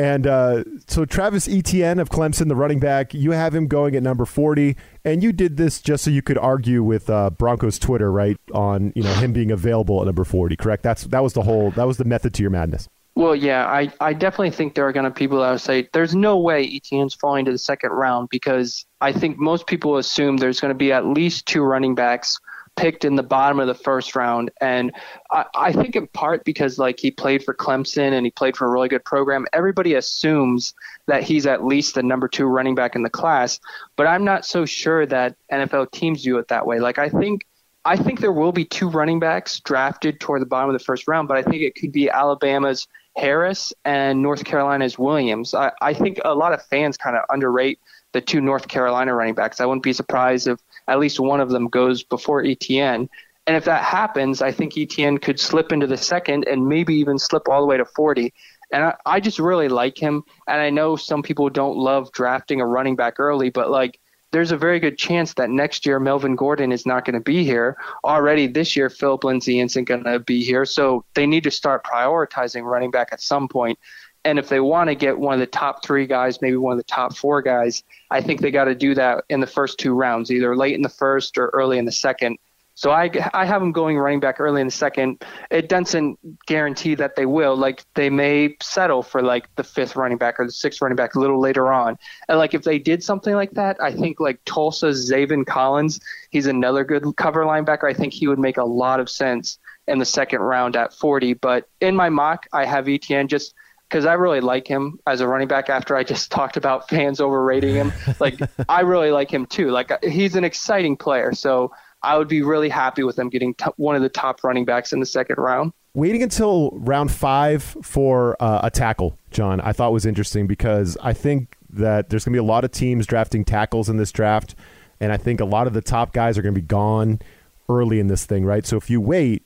And 0.00 0.26
uh, 0.26 0.64
so 0.86 1.04
Travis 1.04 1.46
Etienne 1.46 1.98
of 1.98 2.08
Clemson, 2.08 2.48
the 2.48 2.56
running 2.56 2.80
back, 2.80 3.12
you 3.12 3.32
have 3.32 3.54
him 3.54 3.66
going 3.66 3.94
at 3.94 4.02
number 4.02 4.24
40. 4.24 4.74
And 5.04 5.22
you 5.22 5.30
did 5.30 5.58
this 5.58 5.82
just 5.82 6.04
so 6.04 6.10
you 6.10 6.22
could 6.22 6.38
argue 6.38 6.82
with 6.82 7.10
uh, 7.10 7.28
Broncos 7.28 7.78
Twitter, 7.78 8.10
right, 8.10 8.38
on 8.54 8.94
you 8.96 9.02
know 9.02 9.12
him 9.12 9.34
being 9.34 9.50
available 9.50 10.00
at 10.00 10.06
number 10.06 10.24
40, 10.24 10.56
correct? 10.56 10.84
That's 10.84 11.02
That 11.04 11.22
was 11.22 11.34
the 11.34 11.42
whole, 11.42 11.70
that 11.72 11.86
was 11.86 11.98
the 11.98 12.06
method 12.06 12.32
to 12.32 12.42
your 12.42 12.50
madness. 12.50 12.88
Well, 13.14 13.36
yeah, 13.36 13.66
I, 13.66 13.92
I 14.00 14.14
definitely 14.14 14.52
think 14.52 14.74
there 14.74 14.88
are 14.88 14.92
going 14.92 15.04
to 15.04 15.10
be 15.10 15.18
people 15.18 15.40
that 15.40 15.50
would 15.50 15.60
say 15.60 15.86
there's 15.92 16.14
no 16.14 16.38
way 16.38 16.64
Etienne's 16.64 17.14
falling 17.14 17.44
to 17.44 17.52
the 17.52 17.58
second 17.58 17.90
round 17.90 18.30
because 18.30 18.86
I 19.02 19.12
think 19.12 19.36
most 19.36 19.66
people 19.66 19.98
assume 19.98 20.38
there's 20.38 20.60
going 20.60 20.70
to 20.72 20.78
be 20.78 20.92
at 20.92 21.04
least 21.04 21.44
two 21.44 21.60
running 21.60 21.94
backs– 21.94 22.38
picked 22.80 23.04
in 23.04 23.14
the 23.14 23.22
bottom 23.22 23.60
of 23.60 23.66
the 23.66 23.74
first 23.74 24.16
round. 24.16 24.50
And 24.60 24.92
I, 25.30 25.44
I, 25.54 25.72
think 25.72 25.96
in 25.96 26.06
part 26.06 26.44
because 26.44 26.78
like 26.78 26.98
he 26.98 27.10
played 27.10 27.44
for 27.44 27.52
Clemson 27.52 28.12
and 28.12 28.24
he 28.24 28.30
played 28.30 28.56
for 28.56 28.66
a 28.66 28.70
really 28.70 28.88
good 28.88 29.04
program, 29.04 29.46
everybody 29.52 29.94
assumes 29.94 30.72
that 31.06 31.22
he's 31.22 31.46
at 31.46 31.62
least 31.62 31.94
the 31.94 32.02
number 32.02 32.26
two 32.26 32.46
running 32.46 32.74
back 32.74 32.96
in 32.96 33.02
the 33.02 33.10
class. 33.10 33.60
But 33.96 34.06
I'm 34.06 34.24
not 34.24 34.46
so 34.46 34.64
sure 34.64 35.04
that 35.06 35.36
NFL 35.52 35.90
teams 35.92 36.22
do 36.22 36.38
it 36.38 36.48
that 36.48 36.66
way. 36.66 36.80
Like 36.80 36.98
I 36.98 37.10
think 37.10 37.42
I 37.84 37.96
think 37.96 38.20
there 38.20 38.32
will 38.32 38.52
be 38.52 38.64
two 38.64 38.88
running 38.88 39.20
backs 39.20 39.60
drafted 39.60 40.18
toward 40.18 40.40
the 40.40 40.46
bottom 40.46 40.70
of 40.70 40.78
the 40.78 40.84
first 40.84 41.06
round, 41.06 41.28
but 41.28 41.36
I 41.36 41.42
think 41.42 41.62
it 41.62 41.74
could 41.74 41.92
be 41.92 42.08
Alabama's 42.08 42.88
Harris 43.16 43.72
and 43.84 44.22
North 44.22 44.44
Carolina's 44.44 44.98
Williams. 44.98 45.54
I, 45.54 45.72
I 45.82 45.92
think 45.92 46.18
a 46.24 46.34
lot 46.34 46.52
of 46.52 46.62
fans 46.66 46.96
kind 46.96 47.16
of 47.16 47.24
underrate 47.30 47.78
the 48.12 48.20
two 48.20 48.40
North 48.40 48.68
Carolina 48.68 49.14
running 49.14 49.34
backs. 49.34 49.60
I 49.60 49.66
wouldn't 49.66 49.82
be 49.82 49.92
surprised 49.92 50.48
if 50.48 50.58
at 50.88 50.98
least 50.98 51.20
one 51.20 51.40
of 51.40 51.50
them 51.50 51.68
goes 51.68 52.02
before 52.02 52.44
Etienne. 52.44 53.08
And 53.46 53.56
if 53.56 53.64
that 53.64 53.82
happens, 53.82 54.42
I 54.42 54.52
think 54.52 54.76
Etienne 54.76 55.18
could 55.18 55.40
slip 55.40 55.72
into 55.72 55.86
the 55.86 55.96
second 55.96 56.46
and 56.46 56.68
maybe 56.68 56.94
even 56.94 57.18
slip 57.18 57.48
all 57.48 57.60
the 57.60 57.66
way 57.66 57.76
to 57.76 57.84
40. 57.84 58.32
And 58.72 58.84
I, 58.84 58.94
I 59.04 59.20
just 59.20 59.38
really 59.38 59.68
like 59.68 59.98
him. 59.98 60.22
And 60.46 60.60
I 60.60 60.70
know 60.70 60.96
some 60.96 61.22
people 61.22 61.50
don't 61.50 61.76
love 61.76 62.12
drafting 62.12 62.60
a 62.60 62.66
running 62.66 62.96
back 62.96 63.18
early, 63.18 63.50
but 63.50 63.70
like 63.70 63.98
there's 64.32 64.52
a 64.52 64.56
very 64.56 64.78
good 64.78 64.96
chance 64.96 65.34
that 65.34 65.50
next 65.50 65.84
year 65.84 65.98
Melvin 65.98 66.36
Gordon 66.36 66.70
is 66.70 66.86
not 66.86 67.04
going 67.04 67.14
to 67.14 67.20
be 67.20 67.44
here. 67.44 67.76
Already 68.04 68.46
this 68.46 68.76
year, 68.76 68.88
Philip 68.88 69.24
Lindsay 69.24 69.58
isn't 69.60 69.84
going 69.84 70.04
to 70.04 70.20
be 70.20 70.44
here. 70.44 70.64
So 70.64 71.04
they 71.14 71.26
need 71.26 71.44
to 71.44 71.50
start 71.50 71.84
prioritizing 71.84 72.62
running 72.62 72.90
back 72.90 73.08
at 73.12 73.20
some 73.20 73.48
point. 73.48 73.78
And 74.24 74.38
if 74.38 74.48
they 74.48 74.60
want 74.60 74.88
to 74.88 74.94
get 74.94 75.18
one 75.18 75.34
of 75.34 75.40
the 75.40 75.46
top 75.46 75.84
three 75.84 76.06
guys, 76.06 76.42
maybe 76.42 76.56
one 76.56 76.72
of 76.72 76.78
the 76.78 76.84
top 76.84 77.16
four 77.16 77.40
guys, 77.40 77.82
I 78.10 78.20
think 78.20 78.40
they 78.40 78.50
got 78.50 78.64
to 78.64 78.74
do 78.74 78.94
that 78.94 79.24
in 79.28 79.40
the 79.40 79.46
first 79.46 79.78
two 79.78 79.94
rounds, 79.94 80.30
either 80.30 80.54
late 80.56 80.74
in 80.74 80.82
the 80.82 80.88
first 80.90 81.38
or 81.38 81.48
early 81.48 81.78
in 81.78 81.86
the 81.86 81.92
second. 81.92 82.38
So 82.80 82.92
I, 82.92 83.10
I 83.34 83.44
have 83.44 83.60
them 83.60 83.72
going 83.72 83.98
running 83.98 84.20
back 84.20 84.40
early 84.40 84.62
in 84.62 84.66
the 84.66 84.72
second. 84.72 85.22
It 85.50 85.68
doesn't 85.68 86.18
guarantee 86.46 86.94
that 86.94 87.14
they 87.14 87.26
will. 87.26 87.54
Like 87.54 87.84
they 87.94 88.08
may 88.08 88.56
settle 88.62 89.02
for 89.02 89.20
like 89.20 89.54
the 89.56 89.64
fifth 89.64 89.96
running 89.96 90.16
back 90.16 90.40
or 90.40 90.46
the 90.46 90.52
sixth 90.52 90.80
running 90.80 90.96
back 90.96 91.14
a 91.14 91.20
little 91.20 91.38
later 91.38 91.70
on. 91.70 91.98
And 92.28 92.38
like 92.38 92.54
if 92.54 92.62
they 92.62 92.78
did 92.78 93.04
something 93.04 93.34
like 93.34 93.50
that, 93.50 93.76
I 93.82 93.92
think 93.92 94.18
like 94.18 94.40
Tulsa's 94.46 95.10
Zaven 95.10 95.46
Collins, 95.46 96.00
he's 96.30 96.46
another 96.46 96.82
good 96.84 97.04
cover 97.16 97.44
linebacker. 97.44 97.86
I 97.86 97.92
think 97.92 98.14
he 98.14 98.26
would 98.26 98.38
make 98.38 98.56
a 98.56 98.64
lot 98.64 98.98
of 98.98 99.10
sense 99.10 99.58
in 99.86 99.98
the 99.98 100.06
second 100.06 100.40
round 100.40 100.74
at 100.74 100.94
40. 100.94 101.34
But 101.34 101.68
in 101.82 101.94
my 101.94 102.08
mock, 102.08 102.46
I 102.50 102.64
have 102.64 102.88
Etienne 102.88 103.28
just 103.28 103.54
because 103.90 104.06
I 104.06 104.12
really 104.12 104.40
like 104.40 104.68
him 104.68 105.00
as 105.06 105.20
a 105.20 105.26
running 105.26 105.48
back. 105.48 105.68
After 105.68 105.96
I 105.96 106.04
just 106.04 106.30
talked 106.30 106.56
about 106.56 106.88
fans 106.88 107.20
overrating 107.20 107.74
him, 107.74 107.92
like 108.20 108.38
I 108.68 108.80
really 108.80 109.10
like 109.10 109.30
him 109.30 109.46
too. 109.46 109.70
Like 109.70 109.92
he's 110.04 110.36
an 110.36 110.44
exciting 110.44 110.96
player. 110.96 111.34
So 111.34 111.72
I 112.02 112.16
would 112.16 112.28
be 112.28 112.42
really 112.42 112.68
happy 112.68 113.02
with 113.02 113.16
them 113.16 113.28
getting 113.28 113.54
t- 113.54 113.66
one 113.76 113.96
of 113.96 114.02
the 114.02 114.08
top 114.08 114.42
running 114.44 114.64
backs 114.64 114.92
in 114.92 115.00
the 115.00 115.06
second 115.06 115.36
round. 115.36 115.72
Waiting 115.92 116.22
until 116.22 116.70
round 116.72 117.10
five 117.10 117.62
for 117.82 118.36
uh, 118.40 118.60
a 118.62 118.70
tackle, 118.70 119.18
Jon, 119.32 119.60
I 119.60 119.72
thought 119.72 119.92
was 119.92 120.06
interesting 120.06 120.46
because 120.46 120.96
I 121.02 121.12
think 121.12 121.56
that 121.68 122.10
there's 122.10 122.24
going 122.24 122.32
to 122.32 122.36
be 122.36 122.44
a 122.44 122.48
lot 122.48 122.64
of 122.64 122.70
teams 122.70 123.06
drafting 123.06 123.44
tackles 123.44 123.88
in 123.88 123.96
this 123.96 124.12
draft, 124.12 124.54
and 125.00 125.12
I 125.12 125.16
think 125.16 125.40
a 125.40 125.44
lot 125.44 125.66
of 125.66 125.72
the 125.72 125.80
top 125.80 126.12
guys 126.12 126.38
are 126.38 126.42
going 126.42 126.54
to 126.54 126.60
be 126.60 126.66
gone 126.66 127.20
early 127.68 127.98
in 127.98 128.06
this 128.06 128.24
thing, 128.24 128.44
right? 128.44 128.64
So 128.64 128.76
if 128.76 128.88
you 128.88 129.00
wait, 129.00 129.42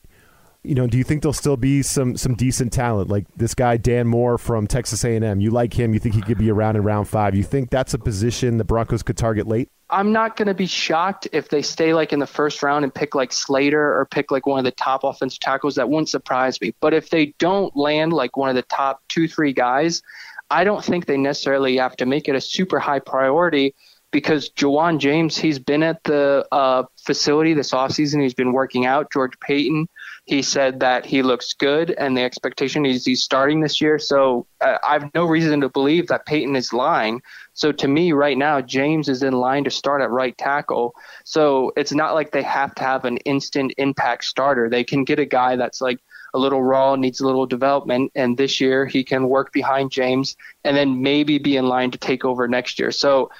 you 0.64 0.74
know, 0.74 0.86
do 0.86 0.96
you 0.96 1.04
think 1.04 1.22
there'll 1.22 1.34
still 1.34 1.58
be 1.58 1.82
some 1.82 2.16
some 2.16 2.34
decent 2.34 2.72
talent 2.72 3.10
like 3.10 3.26
this 3.36 3.54
guy 3.54 3.76
Dan 3.76 4.06
Moore 4.06 4.38
from 4.38 4.66
Texas 4.66 5.04
A&M? 5.04 5.40
You 5.40 5.50
like 5.50 5.74
him? 5.74 5.92
You 5.92 6.00
think 6.00 6.14
he 6.14 6.22
could 6.22 6.38
be 6.38 6.50
around 6.50 6.76
in 6.76 6.82
round 6.82 7.06
five? 7.06 7.34
You 7.34 7.42
think 7.42 7.70
that's 7.70 7.92
a 7.94 7.98
position 7.98 8.56
the 8.56 8.64
Broncos 8.64 9.02
could 9.02 9.16
target 9.16 9.46
late? 9.46 9.70
I'm 9.90 10.10
not 10.12 10.36
going 10.36 10.48
to 10.48 10.54
be 10.54 10.66
shocked 10.66 11.28
if 11.32 11.50
they 11.50 11.60
stay 11.60 11.92
like 11.92 12.12
in 12.12 12.18
the 12.18 12.26
first 12.26 12.62
round 12.62 12.84
and 12.84 12.92
pick 12.92 13.14
like 13.14 13.32
Slater 13.32 13.98
or 13.98 14.06
pick 14.06 14.30
like 14.30 14.46
one 14.46 14.58
of 14.58 14.64
the 14.64 14.72
top 14.72 15.04
offensive 15.04 15.40
tackles. 15.40 15.74
That 15.74 15.88
wouldn't 15.90 16.08
surprise 16.08 16.60
me. 16.60 16.74
But 16.80 16.94
if 16.94 17.10
they 17.10 17.34
don't 17.38 17.76
land 17.76 18.14
like 18.14 18.36
one 18.36 18.48
of 18.48 18.56
the 18.56 18.62
top 18.62 19.02
two, 19.08 19.28
three 19.28 19.52
guys, 19.52 20.02
I 20.50 20.64
don't 20.64 20.82
think 20.82 21.06
they 21.06 21.18
necessarily 21.18 21.76
have 21.76 21.96
to 21.96 22.06
make 22.06 22.28
it 22.28 22.34
a 22.34 22.40
super 22.40 22.78
high 22.78 23.00
priority 23.00 23.74
because 24.10 24.50
Ja'Wuan 24.50 24.98
James, 24.98 25.36
he's 25.36 25.58
been 25.58 25.82
at 25.82 26.02
the 26.04 26.46
uh, 26.52 26.84
facility 27.04 27.52
this 27.52 27.72
offseason. 27.72 28.22
He's 28.22 28.34
been 28.34 28.52
working 28.52 28.86
out. 28.86 29.12
George 29.12 29.38
Paton, 29.40 29.88
he 30.26 30.40
said 30.40 30.80
that 30.80 31.04
he 31.04 31.22
looks 31.22 31.52
good, 31.52 31.90
and 31.90 32.16
the 32.16 32.22
expectation 32.22 32.86
is 32.86 33.04
he's 33.04 33.22
starting 33.22 33.60
this 33.60 33.80
year. 33.80 33.98
So 33.98 34.46
uh, 34.60 34.78
I 34.82 34.94
have 34.94 35.10
no 35.14 35.26
reason 35.26 35.60
to 35.60 35.68
believe 35.68 36.06
that 36.08 36.24
Paton 36.24 36.56
is 36.56 36.72
lying. 36.72 37.20
So 37.52 37.72
to 37.72 37.88
me, 37.88 38.12
right 38.12 38.38
now, 38.38 38.62
James 38.62 39.08
is 39.08 39.22
in 39.22 39.34
line 39.34 39.64
to 39.64 39.70
start 39.70 40.00
at 40.00 40.10
right 40.10 40.36
tackle. 40.38 40.94
So 41.24 41.72
it's 41.76 41.92
not 41.92 42.14
like 42.14 42.30
they 42.30 42.42
have 42.42 42.74
to 42.76 42.82
have 42.82 43.04
an 43.04 43.18
instant 43.18 43.74
impact 43.76 44.24
starter. 44.24 44.70
They 44.70 44.82
can 44.82 45.04
get 45.04 45.18
a 45.18 45.26
guy 45.26 45.56
that's 45.56 45.82
like 45.82 46.00
a 46.32 46.38
little 46.38 46.62
raw, 46.62 46.96
needs 46.96 47.20
a 47.20 47.26
little 47.26 47.46
development, 47.46 48.10
and 48.14 48.36
this 48.36 48.60
year 48.60 48.86
he 48.86 49.04
can 49.04 49.28
work 49.28 49.52
behind 49.52 49.92
James 49.92 50.36
and 50.64 50.76
then 50.76 51.02
maybe 51.02 51.38
be 51.38 51.56
in 51.56 51.66
line 51.66 51.90
to 51.90 51.98
take 51.98 52.24
over 52.24 52.48
next 52.48 52.78
year. 52.78 52.90
So 52.90 53.30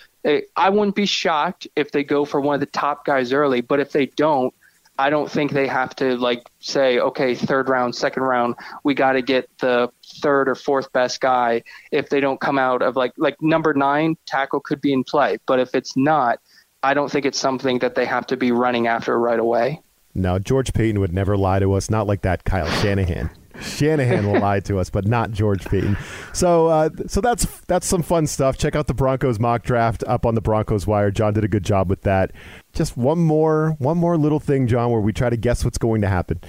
I 0.57 0.71
wouldn't 0.71 0.95
be 0.95 1.07
shocked 1.07 1.67
if 1.77 1.91
they 1.93 2.05
go 2.05 2.25
for 2.25 2.41
one 2.41 2.55
of 2.55 2.61
the 2.61 2.67
top 2.67 3.05
guys 3.05 3.33
early, 3.33 3.63
but 3.63 3.81
if 3.81 3.91
they 3.91 4.07
don't, 4.07 4.55
I 4.99 5.11
don't 5.11 5.31
think 5.31 5.53
they 5.53 5.67
have 5.67 5.95
to 5.97 6.17
like 6.17 6.49
say, 6.61 6.99
okay, 6.99 7.35
third 7.35 7.69
round, 7.69 7.95
second 7.95 8.23
round, 8.23 8.55
we 8.85 8.95
got 8.95 9.13
to 9.13 9.23
get 9.23 9.49
the 9.59 9.91
third 10.21 10.49
or 10.49 10.55
fourth 10.55 10.93
best 10.93 11.21
guy. 11.21 11.63
If 11.91 12.11
they 12.11 12.21
don't 12.21 12.41
come 12.41 12.59
out 12.59 12.83
of 12.83 12.95
like 12.95 13.13
like 13.17 13.41
number 13.43 13.75
nine 13.75 14.17
tackle 14.27 14.61
could 14.61 14.81
be 14.81 14.93
in 14.93 15.03
play, 15.03 15.39
but 15.47 15.59
if 15.59 15.75
it's 15.75 15.97
not, 15.97 16.39
I 16.83 16.95
don't 16.95 17.11
think 17.11 17.27
it's 17.27 17.39
something 17.39 17.81
that 17.81 17.95
they 17.95 18.05
have 18.05 18.27
to 18.29 18.37
be 18.37 18.53
running 18.53 18.87
after 18.87 19.19
right 19.19 19.39
away. 19.39 19.81
No, 20.15 20.39
George 20.39 20.73
Paton 20.73 21.01
would 21.01 21.13
never 21.13 21.37
lie 21.37 21.59
to 21.59 21.73
us. 21.73 21.91
Not 21.91 22.07
like 22.07 22.23
that, 22.23 22.45
Kyle 22.45 22.71
Shanahan. 22.81 23.31
Shanahan 23.61 24.27
will 24.27 24.41
lie 24.41 24.61
to 24.61 24.79
us, 24.79 24.91
but 24.91 25.07
not 25.07 25.31
George 25.31 25.65
Paton. 25.65 25.97
So, 26.33 26.67
uh, 26.69 26.91
so 27.07 27.21
that's 27.21 27.47
that's 27.63 27.87
some 27.87 28.03
fun 28.03 28.27
stuff. 28.27 28.59
Check 28.59 28.75
out 28.77 28.87
the 28.87 28.95
Broncos 28.95 29.39
mock 29.39 29.63
draft 29.63 30.05
up 30.07 30.27
on 30.27 30.35
the 30.35 30.41
Broncos 30.41 30.87
Wire. 30.87 31.11
Jon 31.11 31.35
did 31.35 31.45
a 31.45 31.49
good 31.49 31.65
job 31.65 31.89
with 31.89 32.03
that. 32.03 32.33
Just 32.75 32.97
one 32.97 33.19
more, 33.19 33.77
one 33.79 33.97
more 33.97 34.17
little 34.17 34.41
thing, 34.41 34.67
Jon, 34.67 34.91
where 34.91 35.01
we 35.01 35.13
try 35.13 35.31
to 35.31 35.37
guess 35.37 35.65
what's 35.65 35.79
going 35.79 36.03
to 36.03 36.09
happen, 36.09 36.41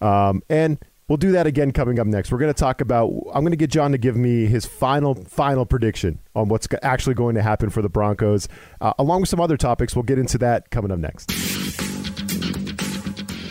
um, 0.00 0.42
and 0.48 0.78
we'll 1.08 1.18
do 1.18 1.32
that 1.32 1.46
again 1.46 1.72
coming 1.72 1.98
up 1.98 2.06
next. 2.06 2.32
We're 2.32 2.38
going 2.38 2.52
to 2.52 2.58
talk 2.58 2.80
about. 2.80 3.12
I'm 3.32 3.42
going 3.42 3.50
to 3.50 3.56
get 3.56 3.70
Jon 3.70 3.92
to 3.92 3.98
give 3.98 4.16
me 4.16 4.46
his 4.46 4.66
final 4.66 5.14
final 5.14 5.66
prediction 5.66 6.18
on 6.34 6.48
what's 6.48 6.66
actually 6.82 7.14
going 7.14 7.34
to 7.34 7.42
happen 7.42 7.70
for 7.70 7.82
the 7.82 7.88
Broncos, 7.88 8.48
uh, 8.80 8.92
along 8.98 9.20
with 9.20 9.28
some 9.28 9.40
other 9.40 9.56
topics. 9.56 9.94
We'll 9.94 10.02
get 10.02 10.18
into 10.18 10.38
that 10.38 10.70
coming 10.70 10.90
up 10.90 10.98
next. 10.98 11.30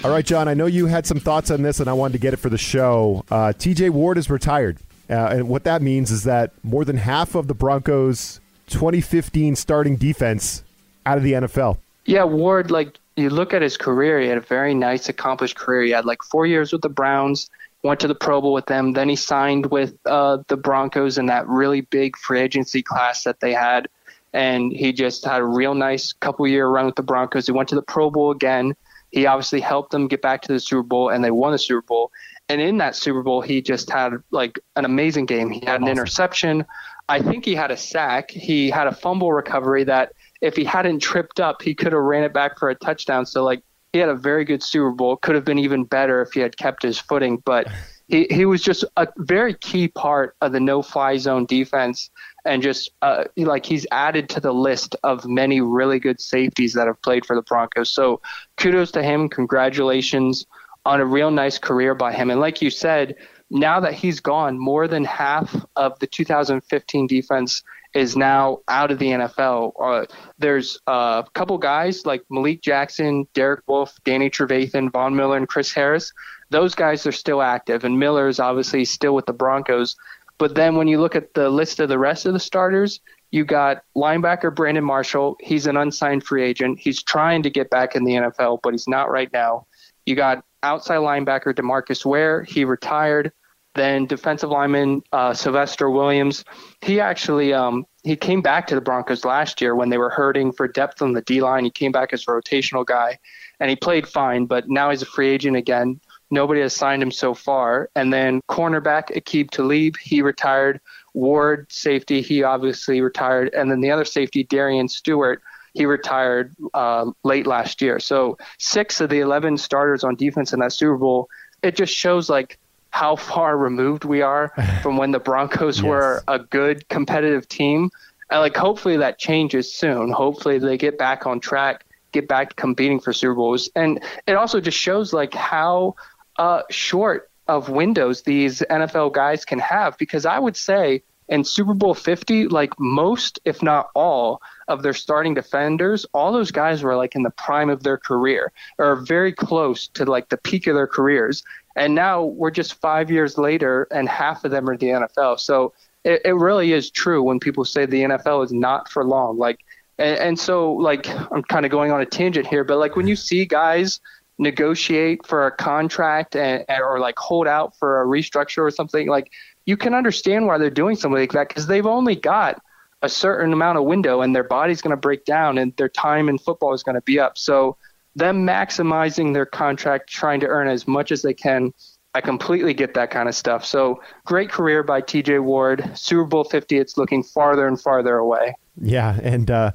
All 0.04 0.12
right, 0.12 0.26
Jon, 0.26 0.48
I 0.48 0.54
know 0.54 0.68
you 0.68 0.86
had 0.86 1.08
some 1.08 1.20
thoughts 1.20 1.50
on 1.50 1.64
this, 1.64 1.80
and 1.80 1.90
I 1.90 1.94
wanted 1.94 2.14
to 2.14 2.20
get 2.20 2.34
it 2.34 2.38
for 2.38 2.50
the 2.50 2.60
show. 2.60 3.26
Uh, 3.32 3.54
TJ 3.58 3.90
Ward 3.90 4.20
is 4.20 4.30
retired. 4.30 4.78
Uh, 5.10 5.14
and 5.14 5.50
what 5.50 5.64
that 5.64 5.82
means 5.82 6.12
is 6.12 6.24
that 6.24 6.52
more 6.64 6.86
than 6.86 6.98
half 6.98 7.36
of 7.36 7.48
the 7.48 7.54
Broncos' 7.54 8.40
2015 8.68 9.56
starting 9.56 9.96
defense 9.96 10.64
out 11.06 11.18
of 11.18 11.24
the 11.24 11.34
NFL. 11.34 11.78
Yeah, 12.06 12.24
Ward, 12.24 12.72
like 12.72 13.00
you 13.16 13.30
look 13.30 13.54
at 13.54 13.62
his 13.62 13.78
career, 13.78 14.20
he 14.20 14.28
had 14.28 14.38
a 14.38 14.42
very 14.42 14.74
nice, 14.74 15.10
accomplished 15.10 15.56
career. 15.56 15.84
He 15.84 15.92
had 15.92 16.06
like 16.06 16.22
four 16.22 16.46
years 16.46 16.72
with 16.72 16.82
the 16.82 16.90
Browns, 16.90 17.50
went 17.84 18.00
to 18.02 18.08
the 18.08 18.16
Pro 18.16 18.42
Bowl 18.42 18.54
with 18.54 18.68
them. 18.68 18.94
Then 18.94 19.10
he 19.10 19.16
signed 19.16 19.68
with 19.68 19.96
uh, 20.06 20.40
the 20.48 20.58
Broncos 20.58 21.18
in 21.18 21.26
that 21.28 21.48
really 21.48 21.82
big 21.82 22.18
free 22.18 22.42
agency 22.42 22.84
class 22.84 23.24
that 23.24 23.40
they 23.40 23.54
had. 23.54 23.88
And 24.34 24.72
he 24.72 24.92
just 24.92 25.26
had 25.26 25.40
a 25.40 25.46
real 25.46 25.74
nice 25.74 26.14
couple 26.14 26.48
year 26.48 26.68
run 26.68 26.86
with 26.86 26.96
the 26.96 27.04
Broncos. 27.04 27.46
He 27.46 27.54
went 27.54 27.70
to 27.70 27.76
the 27.76 27.82
Pro 27.82 28.10
Bowl 28.10 28.32
again. 28.32 28.76
He 29.12 29.26
obviously 29.26 29.62
helped 29.62 29.92
them 29.92 30.08
get 30.08 30.22
back 30.22 30.42
to 30.42 30.52
the 30.52 30.60
Super 30.60 30.84
Bowl, 30.84 31.10
and 31.10 31.24
they 31.24 31.32
won 31.32 31.54
the 31.54 31.58
Super 31.58 31.82
Bowl. 31.82 32.12
And 32.50 32.60
in 32.60 32.78
that 32.80 32.96
Super 32.96 33.24
Bowl, 33.24 33.42
he 33.42 33.62
just 33.62 33.90
had 33.90 34.12
like 34.32 34.60
an 34.76 34.84
amazing 34.84 35.26
game. 35.26 35.50
He 35.50 35.62
had 35.66 35.78
an 35.78 35.84
awesome. 35.84 35.92
interception. 35.92 36.66
I 37.08 37.22
think 37.22 37.46
he 37.46 37.56
had 37.56 37.72
a 37.72 37.78
sack. 37.78 38.30
He 38.30 38.70
had 38.70 38.88
a 38.88 38.92
fumble 38.92 39.32
recovery 39.32 39.86
that 39.86 40.12
if 40.46 40.56
he 40.56 40.64
hadn't 40.64 41.00
tripped 41.00 41.40
up, 41.40 41.62
he 41.62 41.74
could 41.74 41.92
have 41.92 42.02
ran 42.02 42.24
it 42.24 42.34
back 42.34 42.60
for 42.60 42.70
a 42.70 42.76
touchdown. 42.76 43.26
So 43.26 43.44
like 43.44 43.64
he 43.94 44.00
had 44.00 44.10
a 44.10 44.16
very 44.16 44.46
good 44.46 44.62
Super 44.62 44.92
Bowl. 44.92 45.18
Could 45.18 45.36
have 45.36 45.44
been 45.44 45.58
even 45.58 45.86
better 45.86 46.22
if 46.22 46.34
he 46.34 46.40
had 46.40 46.56
kept 46.58 46.84
his 46.84 47.00
footing, 47.00 47.42
but 47.46 47.68
he, 48.08 48.28
he 48.30 48.46
was 48.46 48.62
just 48.62 48.86
a 48.96 49.08
very 49.18 49.56
key 49.56 49.88
part 49.88 50.36
of 50.42 50.52
the 50.52 50.60
no 50.60 50.84
fly 50.84 51.18
zone 51.18 51.46
defense 51.46 52.12
and 52.46 52.62
just 52.62 52.92
uh, 53.02 53.24
like 53.38 53.66
he's 53.66 53.88
added 53.92 54.30
to 54.30 54.40
the 54.40 54.54
list 54.54 54.96
of 55.04 55.26
many 55.26 55.62
really 55.62 55.98
good 55.98 56.22
safeties 56.22 56.74
that 56.74 56.86
have 56.86 57.02
played 57.02 57.26
for 57.26 57.36
the 57.36 57.42
Broncos. 57.42 57.90
So 57.90 58.22
kudos 58.58 58.92
to 58.92 59.02
him. 59.02 59.30
Congratulations 59.30 60.46
on 60.86 61.02
a 61.02 61.06
real 61.06 61.32
nice 61.32 61.58
career 61.58 61.96
by 61.96 62.14
him. 62.14 62.30
And 62.30 62.40
like 62.40 62.62
you 62.62 62.70
said, 62.70 63.16
now 63.50 63.80
that 63.80 63.94
he's 63.94 64.20
gone, 64.20 64.60
more 64.60 64.88
than 64.88 65.06
half 65.06 65.56
of 65.76 65.98
the 65.98 66.08
2015 66.08 67.08
defense 67.08 67.64
is 67.96 68.18
now 68.18 68.60
out 68.68 68.92
of 68.92 69.00
the 69.00 69.08
NFL. 69.08 69.72
Uh, 69.82 70.06
there's 70.38 70.78
a 70.86 71.24
couple 71.34 71.58
guys 71.58 72.06
like 72.06 72.24
Malik 72.30 72.62
Jackson, 72.62 73.26
Derek 73.34 73.62
Wolfe, 73.68 73.98
Danny 74.04 74.30
Trevathan, 74.30 74.92
Von 74.92 75.16
Miller, 75.16 75.38
and 75.38 75.48
Chris 75.48 75.74
Harris. 75.74 76.12
Those 76.50 76.76
guys 76.76 77.08
are 77.08 77.14
still 77.14 77.42
active, 77.42 77.86
and 77.86 77.98
Miller 77.98 78.28
is 78.28 78.40
obviously 78.40 78.84
still 78.86 79.16
with 79.16 79.26
the 79.26 79.34
Broncos. 79.34 79.96
But 80.38 80.56
then 80.56 80.76
when 80.76 80.90
you 80.90 81.00
look 81.00 81.16
at 81.16 81.34
the 81.34 81.50
list 81.50 81.80
of 81.80 81.88
the 81.88 81.98
rest 81.98 82.26
of 82.26 82.34
the 82.34 82.40
starters, 82.40 83.00
you 83.32 83.46
got 83.46 83.84
linebacker 83.96 84.54
Brandon 84.54 84.84
Marshall. 84.84 85.38
He's 85.40 85.66
an 85.66 85.78
unsigned 85.78 86.26
free 86.26 86.44
agent. 86.44 86.80
He's 86.80 87.02
trying 87.02 87.44
to 87.44 87.50
get 87.50 87.70
back 87.70 87.96
in 87.96 88.04
the 88.04 88.14
NFL, 88.14 88.60
but 88.62 88.74
he's 88.74 88.88
not 88.90 89.10
right 89.10 89.32
now. 89.32 89.68
You 90.06 90.16
got 90.16 90.44
outside 90.64 90.98
linebacker 90.98 91.54
Demarcus 91.54 92.06
Ware. 92.06 92.44
He 92.44 92.66
retired. 92.66 93.32
Then 93.76 94.06
defensive 94.06 94.50
lineman 94.50 95.04
uh, 95.12 95.34
Sylvester 95.34 95.90
Williams. 95.90 96.44
He 96.82 97.00
actually 97.00 97.54
um, 97.54 97.86
he 98.04 98.16
came 98.16 98.42
back 98.42 98.68
to 98.68 98.76
the 98.76 98.82
Broncos 98.82 99.26
last 99.26 99.62
year 99.62 99.76
when 99.76 99.90
they 99.90 99.98
were 99.98 100.10
hurting 100.10 100.54
for 100.54 100.68
depth 100.68 101.02
on 101.02 101.14
the 101.14 101.22
D 101.22 101.42
line. 101.42 101.66
He 101.66 101.72
came 101.72 101.92
back 101.92 102.14
as 102.14 102.24
a 102.24 102.26
rotational 102.26 102.86
guy, 102.86 103.20
and 103.60 103.70
he 103.70 103.76
played 103.76 104.08
fine. 104.08 104.46
But 104.46 104.70
now 104.70 104.90
he's 104.90 105.02
a 105.02 105.06
free 105.06 105.30
agent 105.30 105.58
again. 105.58 106.00
Nobody 106.32 106.62
has 106.62 106.76
signed 106.76 107.04
him 107.04 107.12
so 107.12 107.34
far. 107.34 107.90
And 107.96 108.12
then 108.12 108.42
cornerback 108.50 109.16
Aqib 109.16 109.52
Talib, 109.52 109.98
he 109.98 110.22
retired. 110.22 110.80
Ward, 111.14 111.72
safety, 111.72 112.22
he 112.22 112.44
obviously 112.44 113.00
retired. 113.00 113.54
And 113.54 113.72
then 113.72 113.80
the 113.80 113.92
other 113.92 114.04
safety, 114.04 114.44
Darian 114.44 114.90
Stewart, 114.90 115.42
he 115.74 115.86
retired 115.86 116.56
uh, 116.74 117.12
late 117.24 117.48
last 117.48 117.82
year. 117.82 118.00
So 118.00 118.38
six 118.60 119.00
of 119.00 119.10
the 119.10 119.20
11 119.20 119.58
starters 119.58 120.04
on 120.04 120.16
defense 120.16 120.52
in 120.52 120.60
that 120.60 120.74
Super 120.74 120.98
Bowl, 120.98 121.30
it 121.64 121.76
just 121.76 121.94
shows 121.94 122.30
like 122.30 122.60
how 122.96 123.18
far 123.18 123.58
removed 123.58 124.06
we 124.06 124.22
are 124.22 124.54
from 124.82 124.96
when 124.96 125.12
the 125.12 125.20
Broncos 125.20 125.80
yes. 125.80 125.86
were 125.86 126.24
a 126.30 126.40
good 126.40 126.88
competitive 126.88 127.46
team. 127.46 127.92
And 128.32 128.40
like 128.40 128.56
hopefully 128.56 128.96
that 128.96 129.20
changes 129.20 129.72
soon. 129.72 130.14
Hopefully 130.14 130.60
they 130.60 130.78
get 130.78 130.98
back 130.98 131.28
on 131.28 131.42
track, 131.42 131.86
get 132.14 132.30
back 132.30 132.52
to 132.52 132.56
competing 132.56 133.02
for 133.02 133.12
Super 133.12 133.36
Bowls. 133.36 133.70
And 133.76 134.02
it 134.28 134.36
also 134.36 134.62
just 134.62 134.78
shows 134.78 135.12
like 135.12 135.34
how 135.34 135.96
uh, 136.38 136.62
short 136.70 137.30
of 137.50 137.68
windows 137.68 138.22
these 138.22 138.64
NFL 138.70 139.12
guys 139.12 139.44
can 139.44 139.60
have 139.60 139.98
because 139.98 140.26
I 140.26 140.40
would 140.40 140.56
say 140.56 141.04
in 141.28 141.44
Super 141.44 141.74
Bowl 141.74 141.96
50, 141.96 142.48
like 142.48 142.80
most, 142.80 143.40
if 143.44 143.62
not 143.62 143.90
all, 143.94 144.42
of 144.68 144.84
their 144.84 144.94
starting 144.94 145.34
defenders, 145.34 146.06
all 146.14 146.32
those 146.32 146.52
guys 146.52 146.82
were 146.82 146.96
like 146.96 147.16
in 147.16 147.24
the 147.24 147.30
prime 147.32 147.70
of 147.70 147.84
their 147.84 147.98
career 147.98 148.52
or 148.78 148.96
very 148.96 149.34
close 149.34 149.88
to 149.90 150.06
like 150.06 150.30
the 150.30 150.38
peak 150.38 150.66
of 150.68 150.76
their 150.76 150.88
careers. 150.88 151.44
And 151.76 151.94
now 151.94 152.24
we're 152.24 152.52
just 152.52 152.76
five 152.76 153.12
years 153.12 153.38
later, 153.38 153.88
and 153.92 154.08
half 154.08 154.46
of 154.46 154.52
them 154.52 154.70
are 154.70 154.78
the 154.78 154.88
NFL. 154.88 155.40
So 155.40 155.74
it, 156.04 156.22
it 156.24 156.34
really 156.34 156.72
is 156.72 156.90
true 156.90 157.22
when 157.22 157.40
people 157.40 157.66
say 157.66 157.86
the 157.86 158.04
NFL 158.04 158.46
is 158.46 158.54
not 158.54 158.90
for 158.90 159.04
long. 159.04 159.38
Like, 159.38 159.60
and, 159.98 160.18
and 160.20 160.40
so 160.40 160.74
like 160.74 161.08
I'm 161.32 161.44
kind 161.44 161.66
of 161.66 161.72
going 161.72 161.92
on 161.92 162.02
a 162.02 162.06
tangent 162.06 162.48
here, 162.48 162.64
but 162.64 162.78
like 162.78 162.96
when 162.96 163.08
you 163.08 163.16
see 163.16 163.46
guys 163.46 164.00
negotiate 164.38 165.26
for 165.26 165.48
a 165.48 165.52
contract 165.52 166.36
and, 166.36 166.64
or 166.70 167.00
like 167.00 167.18
hold 167.18 167.48
out 167.48 167.78
for 167.78 168.02
a 168.02 168.06
restructure 168.06 168.64
or 168.64 168.72
something, 168.72 169.08
like 169.08 169.32
you 169.66 169.76
can 169.76 169.94
understand 169.94 170.48
why 170.48 170.58
they're 170.58 170.70
doing 170.70 170.96
something 170.96 171.20
like 171.20 171.32
that 171.32 171.48
because 171.48 171.68
they've 171.68 171.86
only 171.86 172.16
got 172.16 172.62
a 173.02 173.10
certain 173.10 173.54
amount 173.54 173.78
of 173.78 173.84
window 173.84 174.22
and 174.22 174.36
their 174.36 174.44
body's 174.44 174.82
going 174.82 174.92
to 174.92 174.98
break 174.98 175.26
down 175.26 175.58
and 175.58 175.76
their 175.78 175.90
time 175.90 176.30
in 176.30 176.38
football 176.38 176.74
is 176.74 176.84
going 176.84 176.96
to 176.96 177.02
be 177.02 177.20
up. 177.20 177.38
So 177.38 177.78
them 178.16 178.46
maximizing 178.46 179.34
their 179.34 179.46
contract, 179.46 180.10
trying 180.10 180.40
to 180.40 180.48
earn 180.48 180.68
as 180.68 180.88
much 180.88 181.12
as 181.12 181.22
they 181.22 181.34
can. 181.34 181.74
I 182.14 182.22
completely 182.22 182.74
get 182.74 182.94
that 182.94 183.12
kind 183.12 183.28
of 183.28 183.36
stuff. 183.36 183.66
So 183.66 184.02
great 184.24 184.50
career 184.50 184.84
by 184.84 185.02
TJ 185.02 185.44
Ward. 185.44 185.92
Super 185.96 186.24
Bowl 186.24 186.46
50, 186.46 186.78
it's 186.78 186.98
looking 186.98 187.24
farther 187.24 187.68
and 187.68 187.80
farther 187.80 188.16
away. 188.16 188.56
Yeah. 188.82 189.20
And, 189.22 189.52
uh, 189.52 189.72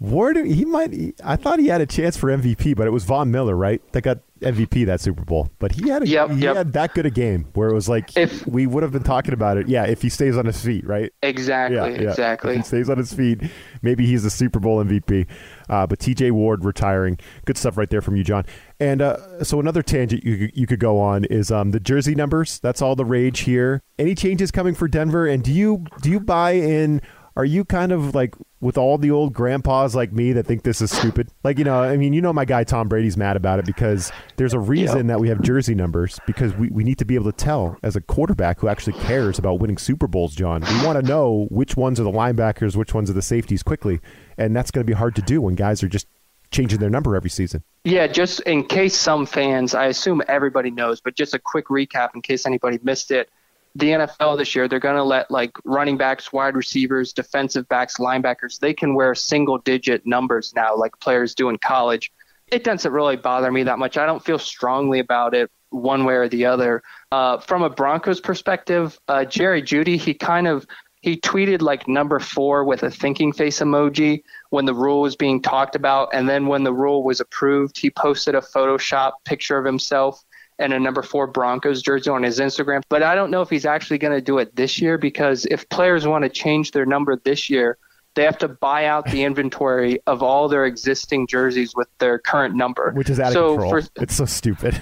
Ward, 0.00 0.36
he 0.36 0.64
might. 0.64 1.14
I 1.24 1.36
thought 1.36 1.58
he 1.58 1.68
had 1.68 1.80
a 1.80 1.86
chance 1.86 2.16
for 2.16 2.28
MVP, 2.28 2.76
but 2.76 2.86
it 2.86 2.90
was 2.90 3.04
Von 3.04 3.30
Miller, 3.30 3.56
right? 3.56 3.80
That 3.92 4.02
got 4.02 4.18
MVP 4.40 4.86
that 4.86 5.00
Super 5.00 5.24
Bowl. 5.24 5.48
But 5.58 5.72
he 5.72 5.88
had 5.88 6.02
a, 6.02 6.06
yep, 6.06 6.30
he 6.30 6.40
yep. 6.40 6.56
had 6.56 6.72
that 6.74 6.94
good 6.94 7.06
a 7.06 7.10
game 7.10 7.46
where 7.54 7.68
it 7.70 7.74
was 7.74 7.88
like 7.88 8.16
if, 8.16 8.46
we 8.46 8.66
would 8.66 8.82
have 8.82 8.92
been 8.92 9.04
talking 9.04 9.32
about 9.32 9.56
it. 9.56 9.68
Yeah, 9.68 9.84
if 9.84 10.02
he 10.02 10.08
stays 10.08 10.36
on 10.36 10.46
his 10.46 10.62
feet, 10.62 10.86
right? 10.86 11.12
Exactly, 11.22 11.76
yeah, 11.76 11.86
yeah. 11.86 12.10
exactly. 12.10 12.50
If 12.50 12.56
he 12.56 12.62
stays 12.64 12.90
on 12.90 12.98
his 12.98 13.14
feet, 13.14 13.40
maybe 13.82 14.04
he's 14.04 14.24
the 14.24 14.30
Super 14.30 14.58
Bowl 14.58 14.84
MVP. 14.84 15.26
Uh, 15.68 15.86
but 15.86 15.98
T.J. 15.98 16.30
Ward 16.30 16.64
retiring, 16.64 17.18
good 17.44 17.56
stuff 17.56 17.76
right 17.76 17.90
there 17.90 18.02
from 18.02 18.16
you, 18.16 18.24
Jon. 18.24 18.44
And 18.80 19.00
uh, 19.02 19.44
so 19.44 19.60
another 19.60 19.82
tangent 19.82 20.24
you 20.24 20.50
you 20.54 20.66
could 20.66 20.80
go 20.80 21.00
on 21.00 21.24
is 21.24 21.50
um, 21.50 21.70
the 21.70 21.80
jersey 21.80 22.14
numbers. 22.14 22.58
That's 22.60 22.82
all 22.82 22.96
the 22.96 23.04
rage 23.04 23.40
here. 23.40 23.82
Any 23.98 24.14
changes 24.14 24.50
coming 24.50 24.74
for 24.74 24.88
Denver? 24.88 25.26
And 25.26 25.42
do 25.42 25.52
you 25.52 25.84
do 26.02 26.10
you 26.10 26.20
buy 26.20 26.52
in? 26.52 27.00
Are 27.36 27.44
you 27.44 27.64
kind 27.64 27.92
of 27.92 28.14
like 28.14 28.34
with 28.64 28.78
all 28.78 28.96
the 28.96 29.10
old 29.10 29.34
grandpas 29.34 29.94
like 29.94 30.10
me 30.10 30.32
that 30.32 30.46
think 30.46 30.62
this 30.62 30.80
is 30.80 30.90
stupid. 30.90 31.28
Like, 31.44 31.58
you 31.58 31.64
know, 31.64 31.82
I 31.82 31.98
mean, 31.98 32.14
you 32.14 32.22
know, 32.22 32.32
my 32.32 32.46
guy 32.46 32.64
Tom 32.64 32.88
Brady's 32.88 33.14
mad 33.14 33.36
about 33.36 33.58
it 33.58 33.66
because 33.66 34.10
there's 34.36 34.54
a 34.54 34.58
reason 34.58 35.06
that 35.08 35.20
we 35.20 35.28
have 35.28 35.42
jersey 35.42 35.74
numbers 35.74 36.18
because 36.26 36.54
we, 36.54 36.70
we 36.70 36.82
need 36.82 36.96
to 36.96 37.04
be 37.04 37.14
able 37.14 37.30
to 37.30 37.36
tell 37.36 37.76
as 37.82 37.94
a 37.94 38.00
quarterback 38.00 38.60
who 38.60 38.68
actually 38.68 38.94
cares 39.00 39.38
about 39.38 39.60
winning 39.60 39.76
Super 39.76 40.06
Bowls, 40.06 40.34
Jon. 40.34 40.62
We 40.62 40.86
want 40.86 40.98
to 40.98 41.06
know 41.06 41.46
which 41.50 41.76
ones 41.76 42.00
are 42.00 42.04
the 42.04 42.10
linebackers, 42.10 42.74
which 42.74 42.94
ones 42.94 43.10
are 43.10 43.12
the 43.12 43.20
safeties 43.20 43.62
quickly. 43.62 44.00
And 44.38 44.56
that's 44.56 44.70
going 44.70 44.84
to 44.84 44.90
be 44.90 44.96
hard 44.96 45.14
to 45.16 45.22
do 45.22 45.42
when 45.42 45.56
guys 45.56 45.82
are 45.82 45.88
just 45.88 46.06
changing 46.50 46.78
their 46.78 46.88
number 46.88 47.16
every 47.16 47.28
season. 47.28 47.64
Yeah, 47.84 48.06
just 48.06 48.40
in 48.40 48.64
case 48.64 48.96
some 48.96 49.26
fans, 49.26 49.74
I 49.74 49.88
assume 49.88 50.22
everybody 50.26 50.70
knows, 50.70 51.02
but 51.02 51.16
just 51.16 51.34
a 51.34 51.38
quick 51.38 51.66
recap 51.66 52.14
in 52.14 52.22
case 52.22 52.46
anybody 52.46 52.78
missed 52.82 53.10
it 53.10 53.28
the 53.74 53.90
NFL 53.90 54.38
this 54.38 54.54
year, 54.54 54.68
they're 54.68 54.78
going 54.78 54.96
to 54.96 55.02
let 55.02 55.30
like 55.30 55.52
running 55.64 55.96
backs, 55.96 56.32
wide 56.32 56.54
receivers, 56.54 57.12
defensive 57.12 57.68
backs, 57.68 57.96
linebackers, 57.96 58.58
they 58.60 58.72
can 58.72 58.94
wear 58.94 59.14
single 59.14 59.58
digit 59.58 60.06
numbers 60.06 60.52
now, 60.54 60.76
like 60.76 60.98
players 61.00 61.34
do 61.34 61.48
in 61.48 61.58
college. 61.58 62.12
It 62.48 62.62
doesn't 62.62 62.92
really 62.92 63.16
bother 63.16 63.50
me 63.50 63.64
that 63.64 63.78
much. 63.78 63.96
I 63.96 64.06
don't 64.06 64.24
feel 64.24 64.38
strongly 64.38 65.00
about 65.00 65.34
it 65.34 65.50
one 65.70 66.04
way 66.04 66.14
or 66.14 66.28
the 66.28 66.44
other. 66.46 66.82
Uh, 67.10 67.38
from 67.38 67.62
a 67.62 67.70
Broncos 67.70 68.20
perspective, 68.20 68.98
uh, 69.08 69.24
Jerry 69.24 69.62
Jeudy, 69.62 69.98
he 69.98 70.14
kind 70.14 70.46
of 70.46 70.66
he 71.00 71.16
tweeted 71.18 71.60
like 71.60 71.86
number 71.86 72.18
four 72.18 72.64
with 72.64 72.82
a 72.82 72.90
thinking 72.90 73.32
face 73.32 73.60
emoji 73.60 74.22
when 74.50 74.64
the 74.64 74.72
rule 74.72 75.02
was 75.02 75.16
being 75.16 75.42
talked 75.42 75.74
about, 75.74 76.08
and 76.14 76.28
then 76.28 76.46
when 76.46 76.62
the 76.62 76.72
rule 76.72 77.02
was 77.02 77.20
approved, 77.20 77.76
he 77.76 77.90
posted 77.90 78.34
a 78.34 78.40
Photoshop 78.40 79.12
picture 79.24 79.58
of 79.58 79.66
himself 79.66 80.24
and 80.58 80.72
a 80.72 80.80
number 80.80 81.02
four 81.02 81.26
Broncos 81.26 81.82
jersey 81.82 82.10
on 82.10 82.22
his 82.22 82.38
Instagram. 82.38 82.82
But 82.88 83.02
I 83.02 83.14
don't 83.14 83.30
know 83.30 83.42
if 83.42 83.50
he's 83.50 83.66
actually 83.66 83.98
going 83.98 84.14
to 84.14 84.20
do 84.20 84.38
it 84.38 84.54
this 84.56 84.80
year 84.80 84.98
because 84.98 85.46
if 85.46 85.68
players 85.68 86.06
want 86.06 86.22
to 86.24 86.28
change 86.28 86.70
their 86.70 86.86
number 86.86 87.16
this 87.16 87.50
year, 87.50 87.78
they 88.14 88.22
have 88.22 88.38
to 88.38 88.48
buy 88.48 88.86
out 88.86 89.10
the 89.10 89.24
inventory 89.24 89.98
of 90.06 90.22
all 90.22 90.48
their 90.48 90.64
existing 90.64 91.26
jerseys 91.26 91.74
with 91.74 91.88
their 91.98 92.18
current 92.18 92.54
number, 92.54 92.92
which 92.92 93.10
is 93.10 93.18
out 93.18 93.32
so 93.32 93.54
of 93.54 93.60
control. 93.60 93.82
For, 93.82 94.02
it's 94.02 94.14
so 94.14 94.24
stupid. 94.24 94.80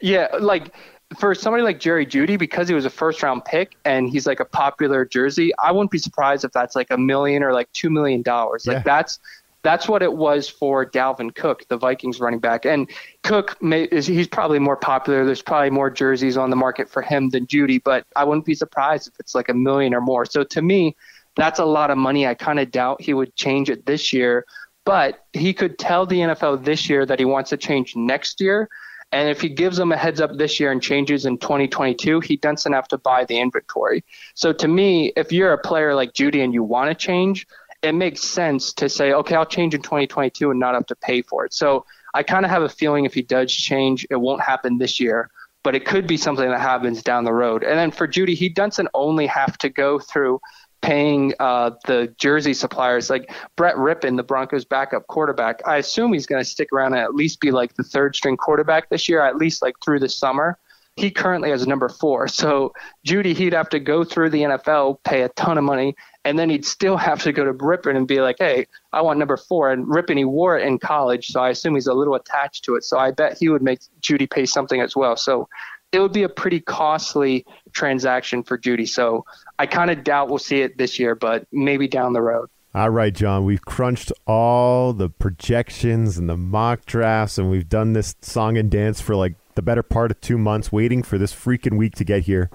Yeah, 0.00 0.28
like 0.40 0.74
for 1.18 1.34
somebody 1.34 1.62
like 1.62 1.80
Jerry 1.80 2.04
Jeudy, 2.04 2.38
because 2.38 2.68
he 2.68 2.74
was 2.74 2.84
a 2.84 2.90
first 2.90 3.22
round 3.22 3.44
pick 3.44 3.76
and 3.84 4.08
he's 4.08 4.26
like 4.26 4.40
a 4.40 4.44
popular 4.44 5.04
jersey, 5.04 5.52
I 5.58 5.72
wouldn't 5.72 5.90
be 5.90 5.98
surprised 5.98 6.44
if 6.44 6.52
that's 6.52 6.74
like 6.74 6.90
a 6.90 6.98
million 6.98 7.42
or 7.42 7.52
like 7.52 7.72
two 7.72 7.90
million 7.90 8.22
dollars. 8.22 8.66
Like 8.66 8.78
yeah. 8.78 8.82
that's 8.82 9.20
that's 9.66 9.88
what 9.88 10.00
it 10.00 10.12
was 10.12 10.48
for 10.48 10.88
Dalvin 10.88 11.34
Cook, 11.34 11.66
the 11.66 11.76
Vikings 11.76 12.20
running 12.20 12.38
back. 12.38 12.64
And 12.64 12.88
Cook 13.24 13.60
may, 13.60 13.82
is 13.82 14.06
he's 14.06 14.28
probably 14.28 14.60
more 14.60 14.76
popular. 14.76 15.24
There's 15.24 15.42
probably 15.42 15.70
more 15.70 15.90
jerseys 15.90 16.36
on 16.36 16.50
the 16.50 16.56
market 16.56 16.88
for 16.88 17.02
him 17.02 17.30
than 17.30 17.48
Jeudy, 17.48 17.82
but 17.82 18.06
I 18.14 18.22
wouldn't 18.22 18.46
be 18.46 18.54
surprised 18.54 19.08
if 19.08 19.18
it's 19.18 19.34
like 19.34 19.48
a 19.48 19.54
million 19.54 19.92
or 19.92 20.00
more. 20.00 20.24
So 20.24 20.44
to 20.44 20.62
me, 20.62 20.94
that's 21.34 21.58
a 21.58 21.64
lot 21.64 21.90
of 21.90 21.98
money. 21.98 22.28
I 22.28 22.34
kind 22.34 22.60
of 22.60 22.70
doubt 22.70 23.02
he 23.02 23.12
would 23.12 23.34
change 23.34 23.68
it 23.68 23.86
this 23.86 24.12
year, 24.12 24.46
but 24.84 25.24
he 25.32 25.52
could 25.52 25.80
tell 25.80 26.06
the 26.06 26.20
NFL 26.20 26.64
this 26.64 26.88
year 26.88 27.04
that 27.04 27.18
he 27.18 27.24
wants 27.24 27.50
to 27.50 27.56
change 27.56 27.96
next 27.96 28.40
year. 28.40 28.68
And 29.10 29.28
if 29.28 29.40
he 29.40 29.48
gives 29.48 29.76
them 29.76 29.90
a 29.90 29.96
heads 29.96 30.20
up 30.20 30.36
this 30.36 30.60
year 30.60 30.70
and 30.70 30.80
changes 30.80 31.26
in 31.26 31.38
2022, 31.38 32.20
he 32.20 32.36
doesn't 32.36 32.72
have 32.72 32.86
to 32.88 32.98
buy 32.98 33.24
the 33.24 33.40
inventory. 33.40 34.04
So 34.34 34.52
to 34.52 34.68
me, 34.68 35.12
if 35.16 35.32
you're 35.32 35.52
a 35.52 35.58
player 35.58 35.94
like 35.94 36.12
Jeudy 36.12 36.44
and 36.44 36.54
you 36.54 36.62
want 36.62 36.90
to 36.90 36.94
change, 36.94 37.46
it 37.86 37.94
makes 37.94 38.22
sense 38.22 38.72
to 38.74 38.88
say, 38.88 39.12
okay, 39.12 39.34
I'll 39.34 39.46
change 39.46 39.74
in 39.74 39.82
2022 39.82 40.50
and 40.50 40.60
not 40.60 40.74
have 40.74 40.86
to 40.86 40.96
pay 40.96 41.22
for 41.22 41.44
it. 41.44 41.54
So 41.54 41.84
I 42.14 42.22
kind 42.22 42.44
of 42.44 42.50
have 42.50 42.62
a 42.62 42.68
feeling 42.68 43.04
if 43.04 43.14
he 43.14 43.22
does 43.22 43.52
change, 43.52 44.06
it 44.10 44.16
won't 44.16 44.42
happen 44.42 44.78
this 44.78 44.98
year, 45.00 45.30
but 45.62 45.74
it 45.74 45.84
could 45.84 46.06
be 46.06 46.16
something 46.16 46.48
that 46.48 46.60
happens 46.60 47.02
down 47.02 47.24
the 47.24 47.32
road. 47.32 47.62
And 47.62 47.78
then 47.78 47.90
for 47.90 48.06
Jeudy, 48.06 48.34
he 48.34 48.48
doesn't 48.48 48.88
only 48.94 49.26
have 49.26 49.58
to 49.58 49.68
go 49.68 49.98
through 49.98 50.40
paying 50.82 51.34
uh, 51.40 51.70
the 51.86 52.14
jersey 52.18 52.54
suppliers 52.54 53.10
like 53.10 53.32
Brett 53.56 53.76
Rypien, 53.76 54.16
the 54.16 54.22
Broncos' 54.22 54.64
backup 54.64 55.06
quarterback. 55.08 55.60
I 55.66 55.78
assume 55.78 56.12
he's 56.12 56.26
going 56.26 56.42
to 56.42 56.48
stick 56.48 56.72
around 56.72 56.92
and 56.94 57.02
at 57.02 57.14
least 57.14 57.40
be 57.40 57.50
like 57.50 57.74
the 57.74 57.82
third 57.82 58.14
string 58.14 58.36
quarterback 58.36 58.88
this 58.88 59.08
year, 59.08 59.20
at 59.20 59.36
least 59.36 59.62
like 59.62 59.74
through 59.84 60.00
the 60.00 60.08
summer. 60.08 60.58
He 60.96 61.10
currently 61.10 61.50
has 61.50 61.66
number 61.66 61.88
four. 61.88 62.26
So 62.26 62.72
Jeudy, 63.06 63.34
he'd 63.34 63.52
have 63.52 63.68
to 63.70 63.78
go 63.78 64.02
through 64.02 64.30
the 64.30 64.42
NFL, 64.42 64.98
pay 65.04 65.22
a 65.22 65.28
ton 65.30 65.58
of 65.58 65.64
money, 65.64 65.94
and 66.24 66.38
then 66.38 66.48
he'd 66.48 66.64
still 66.64 66.96
have 66.96 67.22
to 67.22 67.32
go 67.32 67.44
to 67.44 67.52
Rypien 67.52 67.96
and 67.96 68.08
be 68.08 68.20
like, 68.20 68.36
"Hey, 68.38 68.66
I 68.92 69.02
want 69.02 69.18
number 69.18 69.36
four. 69.36 69.70
And 69.70 69.86
Rypien, 69.86 70.16
he 70.16 70.24
wore 70.24 70.58
it 70.58 70.66
in 70.66 70.78
college, 70.78 71.28
so 71.28 71.40
I 71.40 71.50
assume 71.50 71.74
he's 71.74 71.86
a 71.86 71.94
little 71.94 72.14
attached 72.14 72.64
to 72.64 72.76
it. 72.76 72.84
So 72.84 72.98
I 72.98 73.10
bet 73.10 73.36
he 73.38 73.48
would 73.48 73.62
make 73.62 73.80
Jeudy 74.00 74.28
pay 74.28 74.46
something 74.46 74.80
as 74.80 74.96
well. 74.96 75.16
So 75.16 75.48
it 75.92 76.00
would 76.00 76.12
be 76.12 76.22
a 76.22 76.28
pretty 76.28 76.60
costly 76.60 77.46
transaction 77.72 78.42
for 78.42 78.58
Jeudy. 78.58 78.88
So 78.88 79.24
I 79.58 79.66
kind 79.66 79.90
of 79.90 80.02
doubt 80.02 80.28
we'll 80.28 80.38
see 80.38 80.62
it 80.62 80.78
this 80.78 80.98
year, 80.98 81.14
but 81.14 81.46
maybe 81.52 81.88
down 81.88 82.12
the 82.12 82.22
road. 82.22 82.48
All 82.74 82.90
right, 82.90 83.14
Jon, 83.14 83.46
we've 83.46 83.64
crunched 83.64 84.12
all 84.26 84.92
the 84.92 85.08
projections 85.08 86.18
and 86.18 86.28
the 86.28 86.36
mock 86.36 86.84
drafts, 86.84 87.38
and 87.38 87.50
we've 87.50 87.68
done 87.68 87.94
this 87.94 88.14
song 88.20 88.58
and 88.58 88.70
dance 88.70 89.00
for 89.00 89.16
like 89.16 89.34
the 89.56 89.62
better 89.62 89.82
part 89.82 90.10
of 90.10 90.20
two 90.20 90.38
months 90.38 90.70
waiting 90.70 91.02
for 91.02 91.18
this 91.18 91.34
freaking 91.34 91.76
week 91.76 91.96
to 91.96 92.04
get 92.04 92.22
here. 92.22 92.50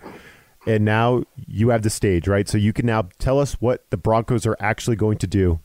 And 0.66 0.86
now 0.86 1.24
you 1.36 1.70
have 1.70 1.82
the 1.82 1.90
stage, 1.90 2.28
right? 2.28 2.48
So 2.48 2.58
you 2.58 2.72
can 2.72 2.86
now 2.86 3.10
tell 3.20 3.40
us 3.40 3.54
what 3.54 3.90
the 3.90 3.98
Broncos 3.98 4.46
are 4.46 4.56
actually 4.60 4.96
going 4.96 5.18
to 5.18 5.28
do. 5.28 5.60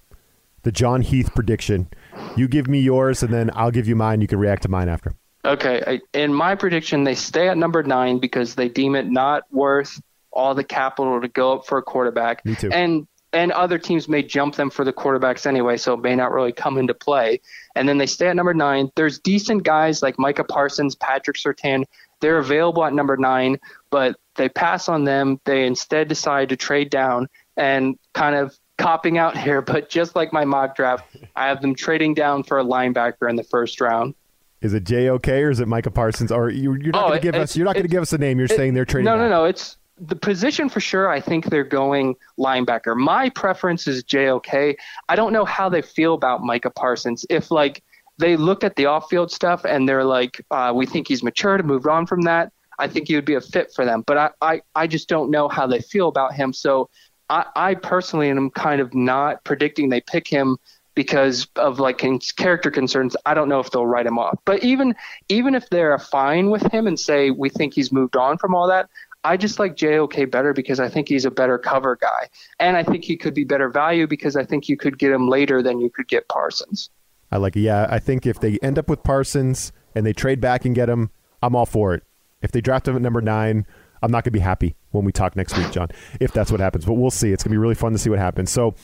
The 0.62 0.72
Jon 0.72 1.02
Heath 1.02 1.30
prediction. 1.34 1.88
You 2.36 2.48
give 2.48 2.66
me 2.66 2.80
yours, 2.80 3.22
and 3.22 3.32
then 3.32 3.50
I'll 3.54 3.70
give 3.70 3.86
you 3.86 3.94
mine. 3.94 4.20
You 4.20 4.26
can 4.26 4.38
react 4.38 4.62
to 4.62 4.68
mine 4.68 4.88
after. 4.88 5.14
Okay. 5.44 6.00
In 6.12 6.34
my 6.34 6.56
prediction, 6.56 7.04
they 7.04 7.14
stay 7.14 7.48
at 7.48 7.56
number 7.56 7.82
nine 7.84 8.18
because 8.18 8.56
they 8.56 8.68
deem 8.68 8.96
it 8.96 9.06
not 9.06 9.44
worth 9.52 10.00
all 10.32 10.54
the 10.54 10.64
capital 10.64 11.20
to 11.20 11.28
go 11.28 11.52
up 11.54 11.66
for 11.66 11.78
a 11.78 11.82
quarterback. 11.82 12.44
Me 12.44 12.56
too. 12.56 12.70
And 12.72 13.06
and 13.36 13.52
other 13.52 13.78
teams 13.78 14.08
may 14.08 14.22
jump 14.22 14.54
them 14.54 14.70
for 14.70 14.82
the 14.82 14.94
quarterbacks 14.94 15.44
anyway, 15.44 15.76
so 15.76 15.92
it 15.92 16.00
may 16.00 16.16
not 16.16 16.32
really 16.32 16.52
come 16.52 16.78
into 16.78 16.94
play. 16.94 17.38
And 17.74 17.86
then 17.86 17.98
they 17.98 18.06
stay 18.06 18.28
at 18.28 18.34
number 18.34 18.54
nine. 18.54 18.90
There's 18.96 19.18
decent 19.18 19.62
guys 19.62 20.02
like 20.02 20.18
Micah 20.18 20.42
Parsons, 20.42 20.94
Patrick 20.94 21.36
Surtain. 21.36 21.84
They're 22.20 22.38
available 22.38 22.82
at 22.82 22.94
number 22.94 23.18
nine, 23.18 23.58
but 23.90 24.16
they 24.36 24.48
pass 24.48 24.88
on 24.88 25.04
them. 25.04 25.38
They 25.44 25.66
instead 25.66 26.08
decide 26.08 26.48
to 26.48 26.56
trade 26.56 26.88
down 26.88 27.28
and 27.58 27.98
kind 28.14 28.34
of 28.34 28.56
copping 28.78 29.18
out 29.18 29.36
here, 29.46 29.60
but 29.60 29.90
just 29.90 30.16
like 30.16 30.32
my 30.32 30.46
mock 30.46 30.74
draft, 30.74 31.04
I 31.36 31.48
have 31.48 31.60
them 31.60 31.74
trading 31.74 32.14
down 32.14 32.42
for 32.42 32.58
a 32.58 32.64
linebacker 32.64 33.28
in 33.28 33.36
the 33.36 33.44
first 33.44 33.82
round. 33.82 34.14
Is 34.62 34.72
it 34.72 34.84
JOK 34.84 35.28
or 35.28 35.50
is 35.50 35.60
it 35.60 35.68
Micah 35.68 35.90
Parsons? 35.90 36.32
Or 36.32 36.48
you, 36.48 36.72
are 36.72 36.78
not 36.78 37.04
oh, 37.04 37.08
going 37.08 37.20
to 37.20 37.32
give 37.32 37.34
us 37.34 37.54
you're 37.54 37.66
not 37.66 37.74
going 37.74 37.84
to 37.84 37.90
give 37.90 38.00
us 38.00 38.14
a 38.14 38.18
name. 38.18 38.38
You're 38.38 38.46
it, 38.46 38.56
saying 38.56 38.72
they're 38.72 38.86
trading. 38.86 39.04
No, 39.04 39.18
no, 39.18 39.28
no. 39.28 39.44
It's 39.44 39.76
the 39.98 40.16
position 40.16 40.68
for 40.68 40.80
sure. 40.80 41.08
I 41.08 41.20
think 41.20 41.46
they're 41.46 41.64
going 41.64 42.16
linebacker. 42.38 42.96
My 42.96 43.30
preference 43.30 43.86
is 43.86 44.04
JOK. 44.04 44.76
I 45.08 45.16
don't 45.16 45.32
know 45.32 45.44
how 45.44 45.68
they 45.68 45.82
feel 45.82 46.14
about 46.14 46.42
Micah 46.42 46.70
Parsons. 46.70 47.24
If 47.30 47.50
like 47.50 47.82
they 48.18 48.36
look 48.36 48.64
at 48.64 48.76
the 48.76 48.86
off-field 48.86 49.30
stuff 49.30 49.64
and 49.64 49.88
they're 49.88 50.04
like, 50.04 50.44
uh, 50.50 50.72
we 50.74 50.86
think 50.86 51.08
he's 51.08 51.22
matured 51.22 51.60
and 51.60 51.68
moved 51.68 51.86
on 51.86 52.06
from 52.06 52.22
that. 52.22 52.52
I 52.78 52.88
think 52.88 53.08
he 53.08 53.14
would 53.14 53.24
be 53.24 53.34
a 53.34 53.40
fit 53.40 53.72
for 53.74 53.84
them. 53.84 54.04
But 54.06 54.18
I, 54.18 54.30
I, 54.40 54.60
I 54.74 54.86
just 54.86 55.08
don't 55.08 55.30
know 55.30 55.48
how 55.48 55.66
they 55.66 55.80
feel 55.80 56.08
about 56.08 56.34
him. 56.34 56.52
So 56.52 56.90
I, 57.30 57.46
I 57.56 57.74
personally 57.74 58.28
am 58.28 58.50
kind 58.50 58.80
of 58.80 58.94
not 58.94 59.44
predicting 59.44 59.88
they 59.88 60.00
pick 60.02 60.28
him 60.28 60.58
because 60.94 61.46
of 61.56 61.78
like 61.78 62.02
character 62.36 62.70
concerns. 62.70 63.16
I 63.26 63.34
don't 63.34 63.48
know 63.48 63.60
if 63.60 63.70
they'll 63.70 63.86
write 63.86 64.06
him 64.06 64.18
off. 64.18 64.38
But 64.44 64.64
even 64.64 64.94
even 65.28 65.54
if 65.54 65.68
they're 65.68 65.98
fine 65.98 66.50
with 66.50 66.62
him 66.72 66.86
and 66.86 66.98
say 66.98 67.30
we 67.30 67.50
think 67.50 67.74
he's 67.74 67.92
moved 67.92 68.16
on 68.16 68.38
from 68.38 68.54
all 68.54 68.66
that, 68.68 68.88
I 69.26 69.36
just 69.36 69.58
like 69.58 69.76
JOK 69.76 70.30
better 70.30 70.52
because 70.52 70.78
I 70.78 70.88
think 70.88 71.08
he's 71.08 71.24
a 71.24 71.30
better 71.30 71.58
cover 71.58 71.96
guy, 71.96 72.28
and 72.60 72.76
I 72.76 72.84
think 72.84 73.04
he 73.04 73.16
could 73.16 73.34
be 73.34 73.44
better 73.44 73.68
value 73.68 74.06
because 74.06 74.36
I 74.36 74.44
think 74.44 74.68
you 74.68 74.76
could 74.76 74.98
get 74.98 75.10
him 75.10 75.28
later 75.28 75.62
than 75.62 75.80
you 75.80 75.90
could 75.90 76.06
get 76.06 76.28
Parsons. 76.28 76.90
I 77.32 77.38
like. 77.38 77.56
Yeah, 77.56 77.86
I 77.90 77.98
think 77.98 78.24
if 78.24 78.38
they 78.38 78.58
end 78.62 78.78
up 78.78 78.88
with 78.88 79.02
Parsons 79.02 79.72
and 79.94 80.06
they 80.06 80.12
trade 80.12 80.40
back 80.40 80.64
and 80.64 80.74
get 80.74 80.88
him, 80.88 81.10
I'm 81.42 81.56
all 81.56 81.66
for 81.66 81.92
it. 81.92 82.04
If 82.40 82.52
they 82.52 82.60
draft 82.60 82.86
him 82.86 82.94
at 82.94 83.02
number 83.02 83.20
nine, 83.20 83.66
I'm 84.00 84.12
not 84.12 84.22
going 84.22 84.30
to 84.32 84.38
be 84.38 84.38
happy 84.38 84.76
when 84.92 85.04
we 85.04 85.10
talk 85.10 85.34
next 85.34 85.56
week, 85.58 85.72
Jon, 85.72 85.88
if 86.20 86.32
that's 86.32 86.52
what 86.52 86.60
happens. 86.60 86.84
But 86.84 86.94
we'll 86.94 87.10
see. 87.10 87.32
It's 87.32 87.42
going 87.42 87.50
to 87.50 87.54
be 87.54 87.58
really 87.58 87.74
fun 87.74 87.92
to 87.92 87.98
see 87.98 88.10
what 88.10 88.20
happens. 88.20 88.52
So 88.52 88.76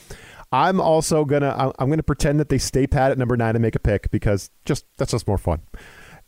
I'm 0.51 0.81
also 0.81 1.25
gonna 1.25 1.73
I'm 1.79 1.89
gonna 1.89 2.03
pretend 2.03 2.39
that 2.39 2.49
they 2.49 2.59
stay 2.59 2.85
pat 2.85 3.11
at 3.11 3.17
number 3.17 3.35
nine 3.35 3.55
and 3.55 3.61
make 3.61 3.75
a 3.75 3.79
pick 3.79 4.11
because 4.11 4.51
just 4.65 4.85
that's 4.97 5.11
just 5.11 5.27
more 5.27 5.39
fun. 5.39 5.61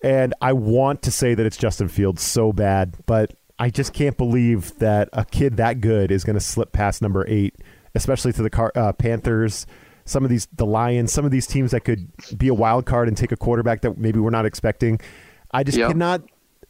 And 0.01 0.33
I 0.41 0.53
want 0.53 1.03
to 1.03 1.11
say 1.11 1.35
that 1.35 1.45
it's 1.45 1.57
Justin 1.57 1.89
Fields 1.89 2.21
so 2.21 2.51
bad, 2.51 2.95
but 3.05 3.33
I 3.57 3.69
just 3.69 3.93
can't 3.93 4.17
believe 4.17 4.77
that 4.79 5.09
a 5.13 5.25
kid 5.25 5.57
that 5.57 5.81
good 5.81 6.11
is 6.11 6.23
going 6.23 6.35
to 6.35 6.41
slip 6.41 6.71
past 6.71 7.01
number 7.01 7.25
eight, 7.27 7.55
especially 7.93 8.33
to 8.33 8.43
the 8.43 8.49
Car- 8.49 8.73
uh, 8.75 8.93
Panthers. 8.93 9.65
Some 10.03 10.23
of 10.23 10.29
these, 10.29 10.47
the 10.53 10.65
Lions, 10.65 11.11
some 11.11 11.25
of 11.25 11.31
these 11.31 11.47
teams 11.47 11.71
that 11.71 11.81
could 11.81 12.11
be 12.37 12.47
a 12.47 12.53
wild 12.53 12.85
card 12.85 13.07
and 13.07 13.17
take 13.17 13.31
a 13.31 13.37
quarterback 13.37 13.81
that 13.81 13.97
maybe 13.97 14.19
we're 14.19 14.29
not 14.29 14.45
expecting. 14.45 14.99
I 15.51 15.63
just 15.63 15.77
yep. 15.77 15.89
cannot 15.89 16.21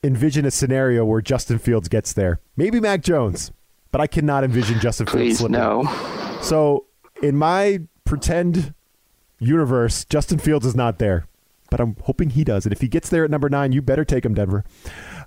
envision 0.04 0.45
a 0.45 0.52
scenario 0.52 1.04
where 1.04 1.21
Justin 1.21 1.58
Fields 1.58 1.89
gets 1.89 2.13
there. 2.13 2.39
Maybe 2.56 2.80
Mac 2.80 3.02
Jones, 3.02 3.52
but 3.91 4.00
I 4.00 4.08
cannot 4.08 4.43
envision 4.43 4.80
Justin 4.80 5.08
Please, 5.08 5.39
Fields 5.39 5.39
slipping. 5.39 5.54
No. 5.54 6.39
So 6.41 6.86
in 7.21 7.36
my 7.36 7.80
pretend 8.06 8.74
universe, 9.39 10.06
Justin 10.06 10.38
Fields 10.38 10.65
is 10.65 10.76
not 10.76 11.00
there, 11.00 11.28
but 11.71 11.80
I'm 11.80 11.98
hoping 12.04 12.30
he 12.30 12.43
does. 12.43 12.65
And 12.65 12.71
if 12.71 12.82
he 12.82 12.88
gets 12.88 13.10
there 13.10 13.26
at 13.26 13.32
number 13.32 13.50
nine, 13.50 13.71
you 13.71 13.82
better 13.82 14.06
take 14.06 14.24
him, 14.24 14.36
Denver. 14.36 14.63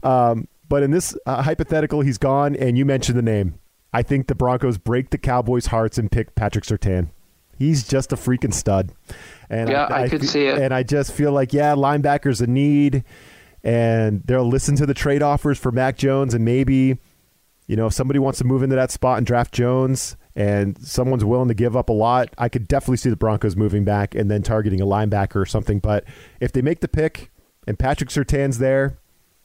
Um, 0.03 0.47
but 0.69 0.83
in 0.83 0.91
this 0.91 1.17
uh, 1.27 1.43
hypothetical, 1.43 2.01
he's 2.01 2.19
gone, 2.19 2.55
and 2.57 2.77
you 2.77 2.85
mentioned 2.85 3.19
the 3.19 3.23
name. 3.23 3.59
I 3.93 4.03
think 4.03 4.27
the 4.27 4.35
Broncos 4.35 4.79
break 4.79 5.11
the 5.11 5.19
Cowboys' 5.19 5.67
hearts 5.67 5.99
and 5.99 6.11
pick 6.11 6.35
Patrick 6.35 6.65
Surtain. 6.65 7.11
He's 7.57 7.87
just 7.89 8.13
a 8.13 8.17
freaking 8.17 8.53
stud. 8.55 8.93
And 9.51 9.71
yeah, 9.71 9.85
I, 9.85 10.01
I, 10.01 10.03
I 10.03 10.09
could 10.09 10.29
see 10.29 10.47
it. 10.47 10.59
And 10.59 10.73
I 10.73 10.83
just 10.83 11.13
feel 11.13 11.33
like, 11.33 11.53
yeah, 11.53 11.75
linebackers 11.75 12.41
a 12.41 12.47
need, 12.47 13.05
and 13.65 14.23
they'll 14.25 14.49
listen 14.49 14.77
to 14.77 14.87
the 14.87 14.95
trade 14.95 15.23
offers 15.23 15.59
for 15.59 15.73
Mac 15.73 15.97
Jones, 15.97 16.35
and 16.35 16.45
maybe, 16.45 16.99
you 17.67 17.77
know, 17.77 17.87
if 17.87 17.95
somebody 17.95 18.19
wants 18.19 18.39
to 18.39 18.45
move 18.45 18.63
into 18.63 18.77
that 18.77 18.91
spot 18.91 19.19
and 19.19 19.27
draft 19.27 19.53
Jones, 19.53 20.17
and 20.37 20.79
someone's 20.79 21.25
willing 21.25 21.49
to 21.49 21.55
give 21.55 21.77
up 21.77 21.89
a 21.89 21.93
lot, 21.93 22.29
I 22.39 22.49
could 22.49 22.69
definitely 22.69 22.99
see 22.99 23.11
the 23.11 23.17
Broncos 23.17 23.57
moving 23.57 23.85
back 23.85 24.15
and 24.15 24.31
then 24.31 24.43
targeting 24.43 24.81
a 24.81 24.87
linebacker 24.87 25.35
or 25.35 25.47
something. 25.47 25.81
But 25.81 26.05
if 26.39 26.53
they 26.53 26.63
make 26.63 26.79
the 26.79 26.87
pick 26.87 27.33
and 27.67 27.77
Patrick 27.77 28.11
Surtain's 28.11 28.59
there, 28.59 28.99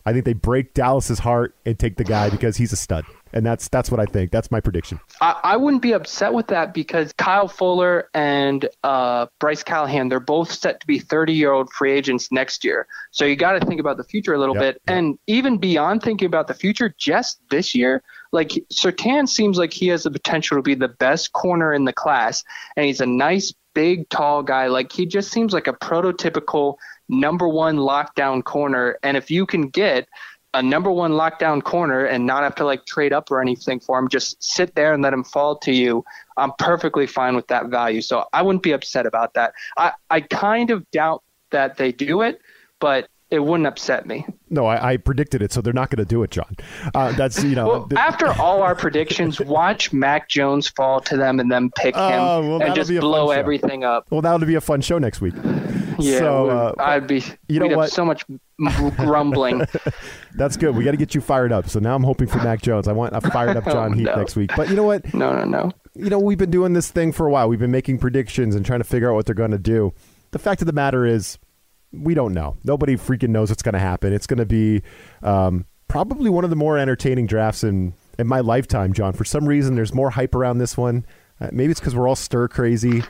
I 0.05 0.13
think 0.13 0.25
they 0.25 0.33
break 0.33 0.73
Dallas's 0.73 1.19
heart 1.19 1.55
and 1.65 1.77
take 1.77 1.97
the 1.97 2.03
guy 2.03 2.29
because 2.31 2.57
he's 2.57 2.73
a 2.73 2.77
stud. 2.77 3.05
And 3.35 3.43
that's 3.43 3.67
that's 3.67 3.89
what 3.89 3.99
I 3.99 4.05
think. 4.05 4.31
That's 4.31 4.51
my 4.51 4.59
prediction. 4.59 4.99
I, 5.19 5.39
I 5.43 5.57
wouldn't 5.57 5.81
be 5.81 5.93
upset 5.93 6.33
with 6.33 6.47
that 6.47 6.71
because 6.71 7.11
Kyle 7.13 7.47
Fuller 7.47 8.09
and 8.13 8.69
uh, 8.83 9.25
Bryce 9.39 9.63
Callahan, 9.63 10.09
they're 10.09 10.19
both 10.19 10.51
set 10.51 10.79
to 10.81 10.85
be 10.85 10.99
30 10.99 11.33
year 11.33 11.51
old 11.51 11.71
free 11.73 11.91
agents 11.91 12.31
next 12.31 12.63
year. 12.63 12.85
So 13.09 13.25
you 13.25 13.35
got 13.35 13.59
to 13.59 13.65
think 13.65 13.79
about 13.79 13.97
the 13.97 14.03
future 14.03 14.35
a 14.35 14.39
little 14.39 14.55
yep, 14.55 14.75
bit. 14.75 14.81
Yep. 14.87 14.97
And 14.97 15.19
even 15.25 15.57
beyond 15.57 16.03
thinking 16.03 16.27
about 16.27 16.47
the 16.47 16.53
future, 16.53 16.93
just 16.99 17.41
this 17.49 17.73
year, 17.73 18.03
like 18.31 18.51
Surtain 18.71 19.27
seems 19.27 19.57
like 19.57 19.73
he 19.73 19.87
has 19.87 20.03
the 20.03 20.11
potential 20.11 20.57
to 20.57 20.61
be 20.61 20.75
the 20.75 20.89
best 20.89 21.33
corner 21.33 21.73
in 21.73 21.85
the 21.85 21.93
class. 21.93 22.43
And 22.77 22.85
he's 22.85 23.01
a 23.01 23.05
nice, 23.07 23.51
big, 23.73 24.09
tall 24.09 24.43
guy. 24.43 24.67
Like 24.67 24.91
he 24.91 25.07
just 25.07 25.31
seems 25.31 25.53
like 25.53 25.67
a 25.67 25.73
prototypical 25.73 26.75
number 27.09 27.47
one 27.47 27.77
lockdown 27.77 28.43
corner. 28.43 28.97
And 29.03 29.17
if 29.17 29.29
you 29.29 29.45
can 29.45 29.69
get 29.69 30.07
a 30.53 30.61
number 30.61 30.91
one 30.91 31.11
lockdown 31.11 31.63
corner 31.63 32.05
and 32.05 32.25
not 32.25 32.43
have 32.43 32.55
to 32.55 32.65
like 32.65 32.85
trade 32.85 33.11
up 33.11 33.31
or 33.31 33.41
anything 33.41 33.79
for 33.79 33.97
him, 33.97 34.07
just 34.07 34.41
sit 34.43 34.75
there 34.75 34.93
and 34.93 35.01
let 35.01 35.13
him 35.13 35.23
fall 35.23 35.57
to 35.57 35.71
you. 35.71 36.03
I'm 36.37 36.51
perfectly 36.59 37.07
fine 37.07 37.35
with 37.35 37.47
that 37.47 37.67
value. 37.67 38.01
So 38.01 38.25
I 38.33 38.41
wouldn't 38.41 38.63
be 38.63 38.71
upset 38.71 39.05
about 39.05 39.33
that. 39.33 39.53
I, 39.77 39.93
I 40.09 40.21
kind 40.21 40.69
of 40.69 40.89
doubt 40.91 41.23
that 41.51 41.77
they 41.77 41.91
do 41.91 42.21
it, 42.21 42.39
but 42.79 43.07
it 43.33 43.43
wouldn't 43.43 43.65
upset 43.65 44.05
me. 44.05 44.27
No, 44.51 44.67
I, 44.67 44.91
I 44.91 44.97
predicted 44.97 45.41
it, 45.41 45.51
so 45.51 45.59
they're 45.59 45.73
not 45.73 45.89
going 45.89 45.97
to 45.97 46.05
do 46.05 46.21
it, 46.21 46.29
Jon. 46.29 46.55
Uh, 46.93 47.13
that's 47.13 47.43
you 47.43 47.55
know. 47.55 47.67
well, 47.67 47.85
the, 47.85 47.99
after 47.99 48.27
all 48.39 48.61
our 48.61 48.75
predictions, 48.75 49.39
watch 49.39 49.91
Mac 49.91 50.29
Jones 50.29 50.67
fall 50.67 51.01
to 51.01 51.17
them 51.17 51.39
and 51.39 51.51
then 51.51 51.71
pick 51.71 51.95
him 51.95 52.01
uh, 52.01 52.41
well, 52.41 52.61
and 52.61 52.75
just 52.75 52.91
blow 52.91 53.31
everything 53.31 53.83
up. 53.83 54.05
Well, 54.11 54.21
that'll 54.21 54.45
be 54.45 54.53
a 54.53 54.61
fun 54.61 54.81
show 54.81 54.99
next 54.99 55.19
week. 55.19 55.33
Yeah, 55.99 56.19
so, 56.19 56.49
uh, 56.49 56.73
I'd 56.79 57.07
be. 57.07 57.23
You 57.47 57.59
know 57.59 57.77
what? 57.77 57.91
so 57.91 58.05
much 58.05 58.25
grumbling. 58.97 59.65
That's 60.35 60.57
good. 60.57 60.75
We 60.75 60.83
got 60.83 60.91
to 60.91 60.97
get 60.97 61.15
you 61.15 61.21
fired 61.21 61.51
up. 61.51 61.69
So 61.69 61.79
now 61.79 61.95
I'm 61.95 62.03
hoping 62.03 62.27
for 62.27 62.37
Mac 62.37 62.61
Jones. 62.61 62.87
I 62.87 62.93
want 62.93 63.15
a 63.15 63.21
fired 63.21 63.57
up 63.57 63.63
Jon 63.65 63.93
oh, 63.93 63.95
Heath 63.95 64.05
no. 64.05 64.15
next 64.15 64.35
week. 64.35 64.51
But 64.55 64.69
you 64.69 64.75
know 64.75 64.83
what? 64.83 65.13
No, 65.13 65.33
no, 65.33 65.43
no. 65.45 65.71
You 65.95 66.09
know 66.09 66.19
we've 66.19 66.37
been 66.37 66.51
doing 66.51 66.73
this 66.73 66.89
thing 66.89 67.11
for 67.11 67.27
a 67.27 67.31
while. 67.31 67.47
We've 67.47 67.59
been 67.59 67.71
making 67.71 67.99
predictions 67.99 68.55
and 68.55 68.65
trying 68.65 68.79
to 68.79 68.85
figure 68.85 69.11
out 69.11 69.15
what 69.15 69.25
they're 69.25 69.35
going 69.35 69.51
to 69.51 69.59
do. 69.59 69.93
The 70.31 70.39
fact 70.39 70.61
of 70.61 70.67
the 70.67 70.73
matter 70.73 71.05
is, 71.05 71.37
we 71.91 72.15
don't 72.15 72.33
know. 72.33 72.57
Nobody 72.63 72.95
freaking 72.95 73.29
knows 73.29 73.49
what's 73.49 73.61
going 73.61 73.73
to 73.73 73.79
happen. 73.79 74.13
It's 74.13 74.25
going 74.25 74.39
to 74.39 74.45
be 74.45 74.81
um, 75.21 75.65
probably 75.87 76.29
one 76.31 76.43
of 76.43 76.49
the 76.49 76.55
more 76.55 76.77
entertaining 76.77 77.27
drafts 77.27 77.63
in 77.63 77.93
in 78.17 78.27
my 78.27 78.39
lifetime, 78.39 78.93
Jon. 78.93 79.13
For 79.13 79.25
some 79.25 79.47
reason, 79.47 79.75
there's 79.75 79.93
more 79.93 80.09
hype 80.09 80.35
around 80.35 80.57
this 80.57 80.77
one. 80.77 81.05
Uh, 81.39 81.49
maybe 81.51 81.71
it's 81.71 81.79
because 81.79 81.95
we're 81.95 82.07
all 82.07 82.15
stir 82.15 82.47
crazy. 82.47 83.03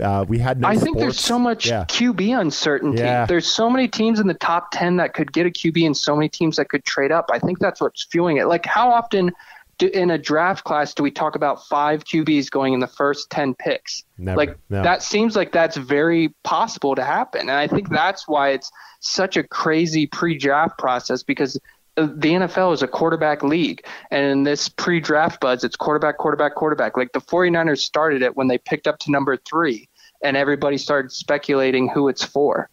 Uh, 0.00 0.24
we 0.28 0.38
had 0.38 0.60
no 0.60 0.68
I 0.68 0.76
think 0.76 0.96
sports. 0.96 1.00
there's 1.00 1.20
so 1.20 1.38
much 1.38 1.66
yeah. 1.66 1.84
QB 1.86 2.40
uncertainty. 2.40 3.02
Yeah. 3.02 3.26
There's 3.26 3.46
so 3.46 3.68
many 3.68 3.88
teams 3.88 4.20
in 4.20 4.28
the 4.28 4.34
top 4.34 4.70
10 4.70 4.96
that 4.96 5.14
could 5.14 5.32
get 5.32 5.46
a 5.46 5.50
QB 5.50 5.84
and 5.84 5.96
so 5.96 6.14
many 6.14 6.28
teams 6.28 6.56
that 6.56 6.68
could 6.68 6.84
trade 6.84 7.10
up. 7.10 7.28
I 7.32 7.40
think 7.40 7.58
that's 7.58 7.80
what's 7.80 8.04
fueling 8.04 8.36
it. 8.36 8.46
Like, 8.46 8.66
how 8.66 8.90
often 8.90 9.32
do, 9.78 9.88
in 9.88 10.10
a 10.10 10.18
draft 10.18 10.62
class 10.62 10.94
do 10.94 11.02
we 11.02 11.10
talk 11.10 11.34
about 11.34 11.66
five 11.66 12.04
QBs 12.04 12.50
going 12.50 12.72
in 12.72 12.78
the 12.78 12.86
first 12.86 13.30
10 13.30 13.54
picks? 13.54 14.04
Never, 14.16 14.36
like, 14.36 14.58
no. 14.68 14.82
that 14.82 15.02
seems 15.02 15.34
like 15.34 15.50
that's 15.50 15.76
very 15.76 16.34
possible 16.44 16.94
to 16.94 17.02
happen. 17.02 17.42
And 17.42 17.50
I 17.50 17.66
think 17.66 17.88
that's 17.88 18.28
why 18.28 18.50
it's 18.50 18.70
such 19.00 19.36
a 19.36 19.42
crazy 19.42 20.06
pre 20.06 20.38
draft 20.38 20.78
process 20.78 21.24
because 21.24 21.58
the 22.06 22.30
NFL 22.30 22.74
is 22.74 22.82
a 22.82 22.88
quarterback 22.88 23.42
league. 23.42 23.84
And 24.10 24.24
in 24.24 24.42
this 24.44 24.68
pre 24.68 25.00
draft 25.00 25.40
buzz, 25.40 25.64
it's 25.64 25.76
quarterback, 25.76 26.18
quarterback, 26.18 26.54
quarterback. 26.54 26.96
Like 26.96 27.12
the 27.12 27.20
49ers 27.20 27.78
started 27.78 28.22
it 28.22 28.36
when 28.36 28.48
they 28.48 28.58
picked 28.58 28.86
up 28.86 28.98
to 29.00 29.10
number 29.10 29.36
three, 29.36 29.88
and 30.22 30.36
everybody 30.36 30.78
started 30.78 31.12
speculating 31.12 31.88
who 31.88 32.08
it's 32.08 32.24
for. 32.24 32.68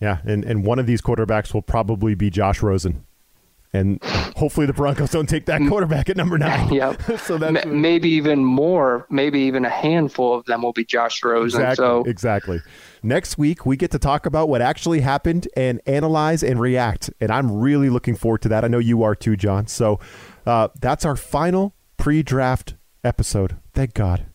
Yeah. 0.00 0.18
And, 0.24 0.44
and 0.44 0.64
one 0.64 0.78
of 0.78 0.86
these 0.86 1.00
quarterbacks 1.00 1.54
will 1.54 1.62
probably 1.62 2.14
be 2.14 2.28
Josh 2.28 2.62
Rosen. 2.62 3.04
And 3.74 4.02
hopefully 4.36 4.66
the 4.66 4.74
Broncos 4.74 5.10
don't 5.10 5.28
take 5.28 5.46
that 5.46 5.66
quarterback 5.66 6.10
at 6.10 6.16
number 6.16 6.36
nine. 6.36 6.72
yep. 6.72 7.00
so 7.18 7.38
that's 7.38 7.64
M- 7.64 7.80
maybe 7.80 8.10
even 8.10 8.44
more, 8.44 9.06
maybe 9.08 9.40
even 9.40 9.64
a 9.64 9.70
handful 9.70 10.34
of 10.34 10.44
them 10.44 10.62
will 10.62 10.74
be 10.74 10.84
Josh 10.84 11.22
Rosen. 11.24 11.60
Exactly. 11.62 11.76
So 11.76 12.04
exactly. 12.04 12.60
Next 13.02 13.38
week 13.38 13.64
we 13.64 13.76
get 13.76 13.90
to 13.92 13.98
talk 13.98 14.26
about 14.26 14.48
what 14.48 14.60
actually 14.60 15.00
happened 15.00 15.48
and 15.56 15.80
analyze 15.86 16.42
and 16.42 16.60
react, 16.60 17.10
and 17.20 17.30
I'm 17.30 17.60
really 17.60 17.88
looking 17.88 18.14
forward 18.14 18.42
to 18.42 18.48
that. 18.50 18.64
I 18.64 18.68
know 18.68 18.78
you 18.78 19.02
are 19.02 19.14
too, 19.14 19.36
Jon. 19.36 19.66
So 19.66 19.98
uh, 20.46 20.68
that's 20.80 21.04
our 21.04 21.16
final 21.16 21.74
pre-draft 21.96 22.74
episode. 23.04 23.56
Thank 23.72 23.94
God. 23.94 24.26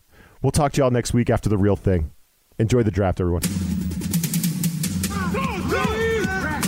We'll 0.42 0.52
talk 0.52 0.72
to 0.72 0.80
y'all 0.80 0.90
next 0.90 1.14
week 1.14 1.30
after 1.30 1.48
the 1.48 1.58
real 1.58 1.76
thing. 1.76 2.10
Enjoy 2.58 2.82
the 2.82 2.90
draft, 2.90 3.20
everyone. 3.20 3.42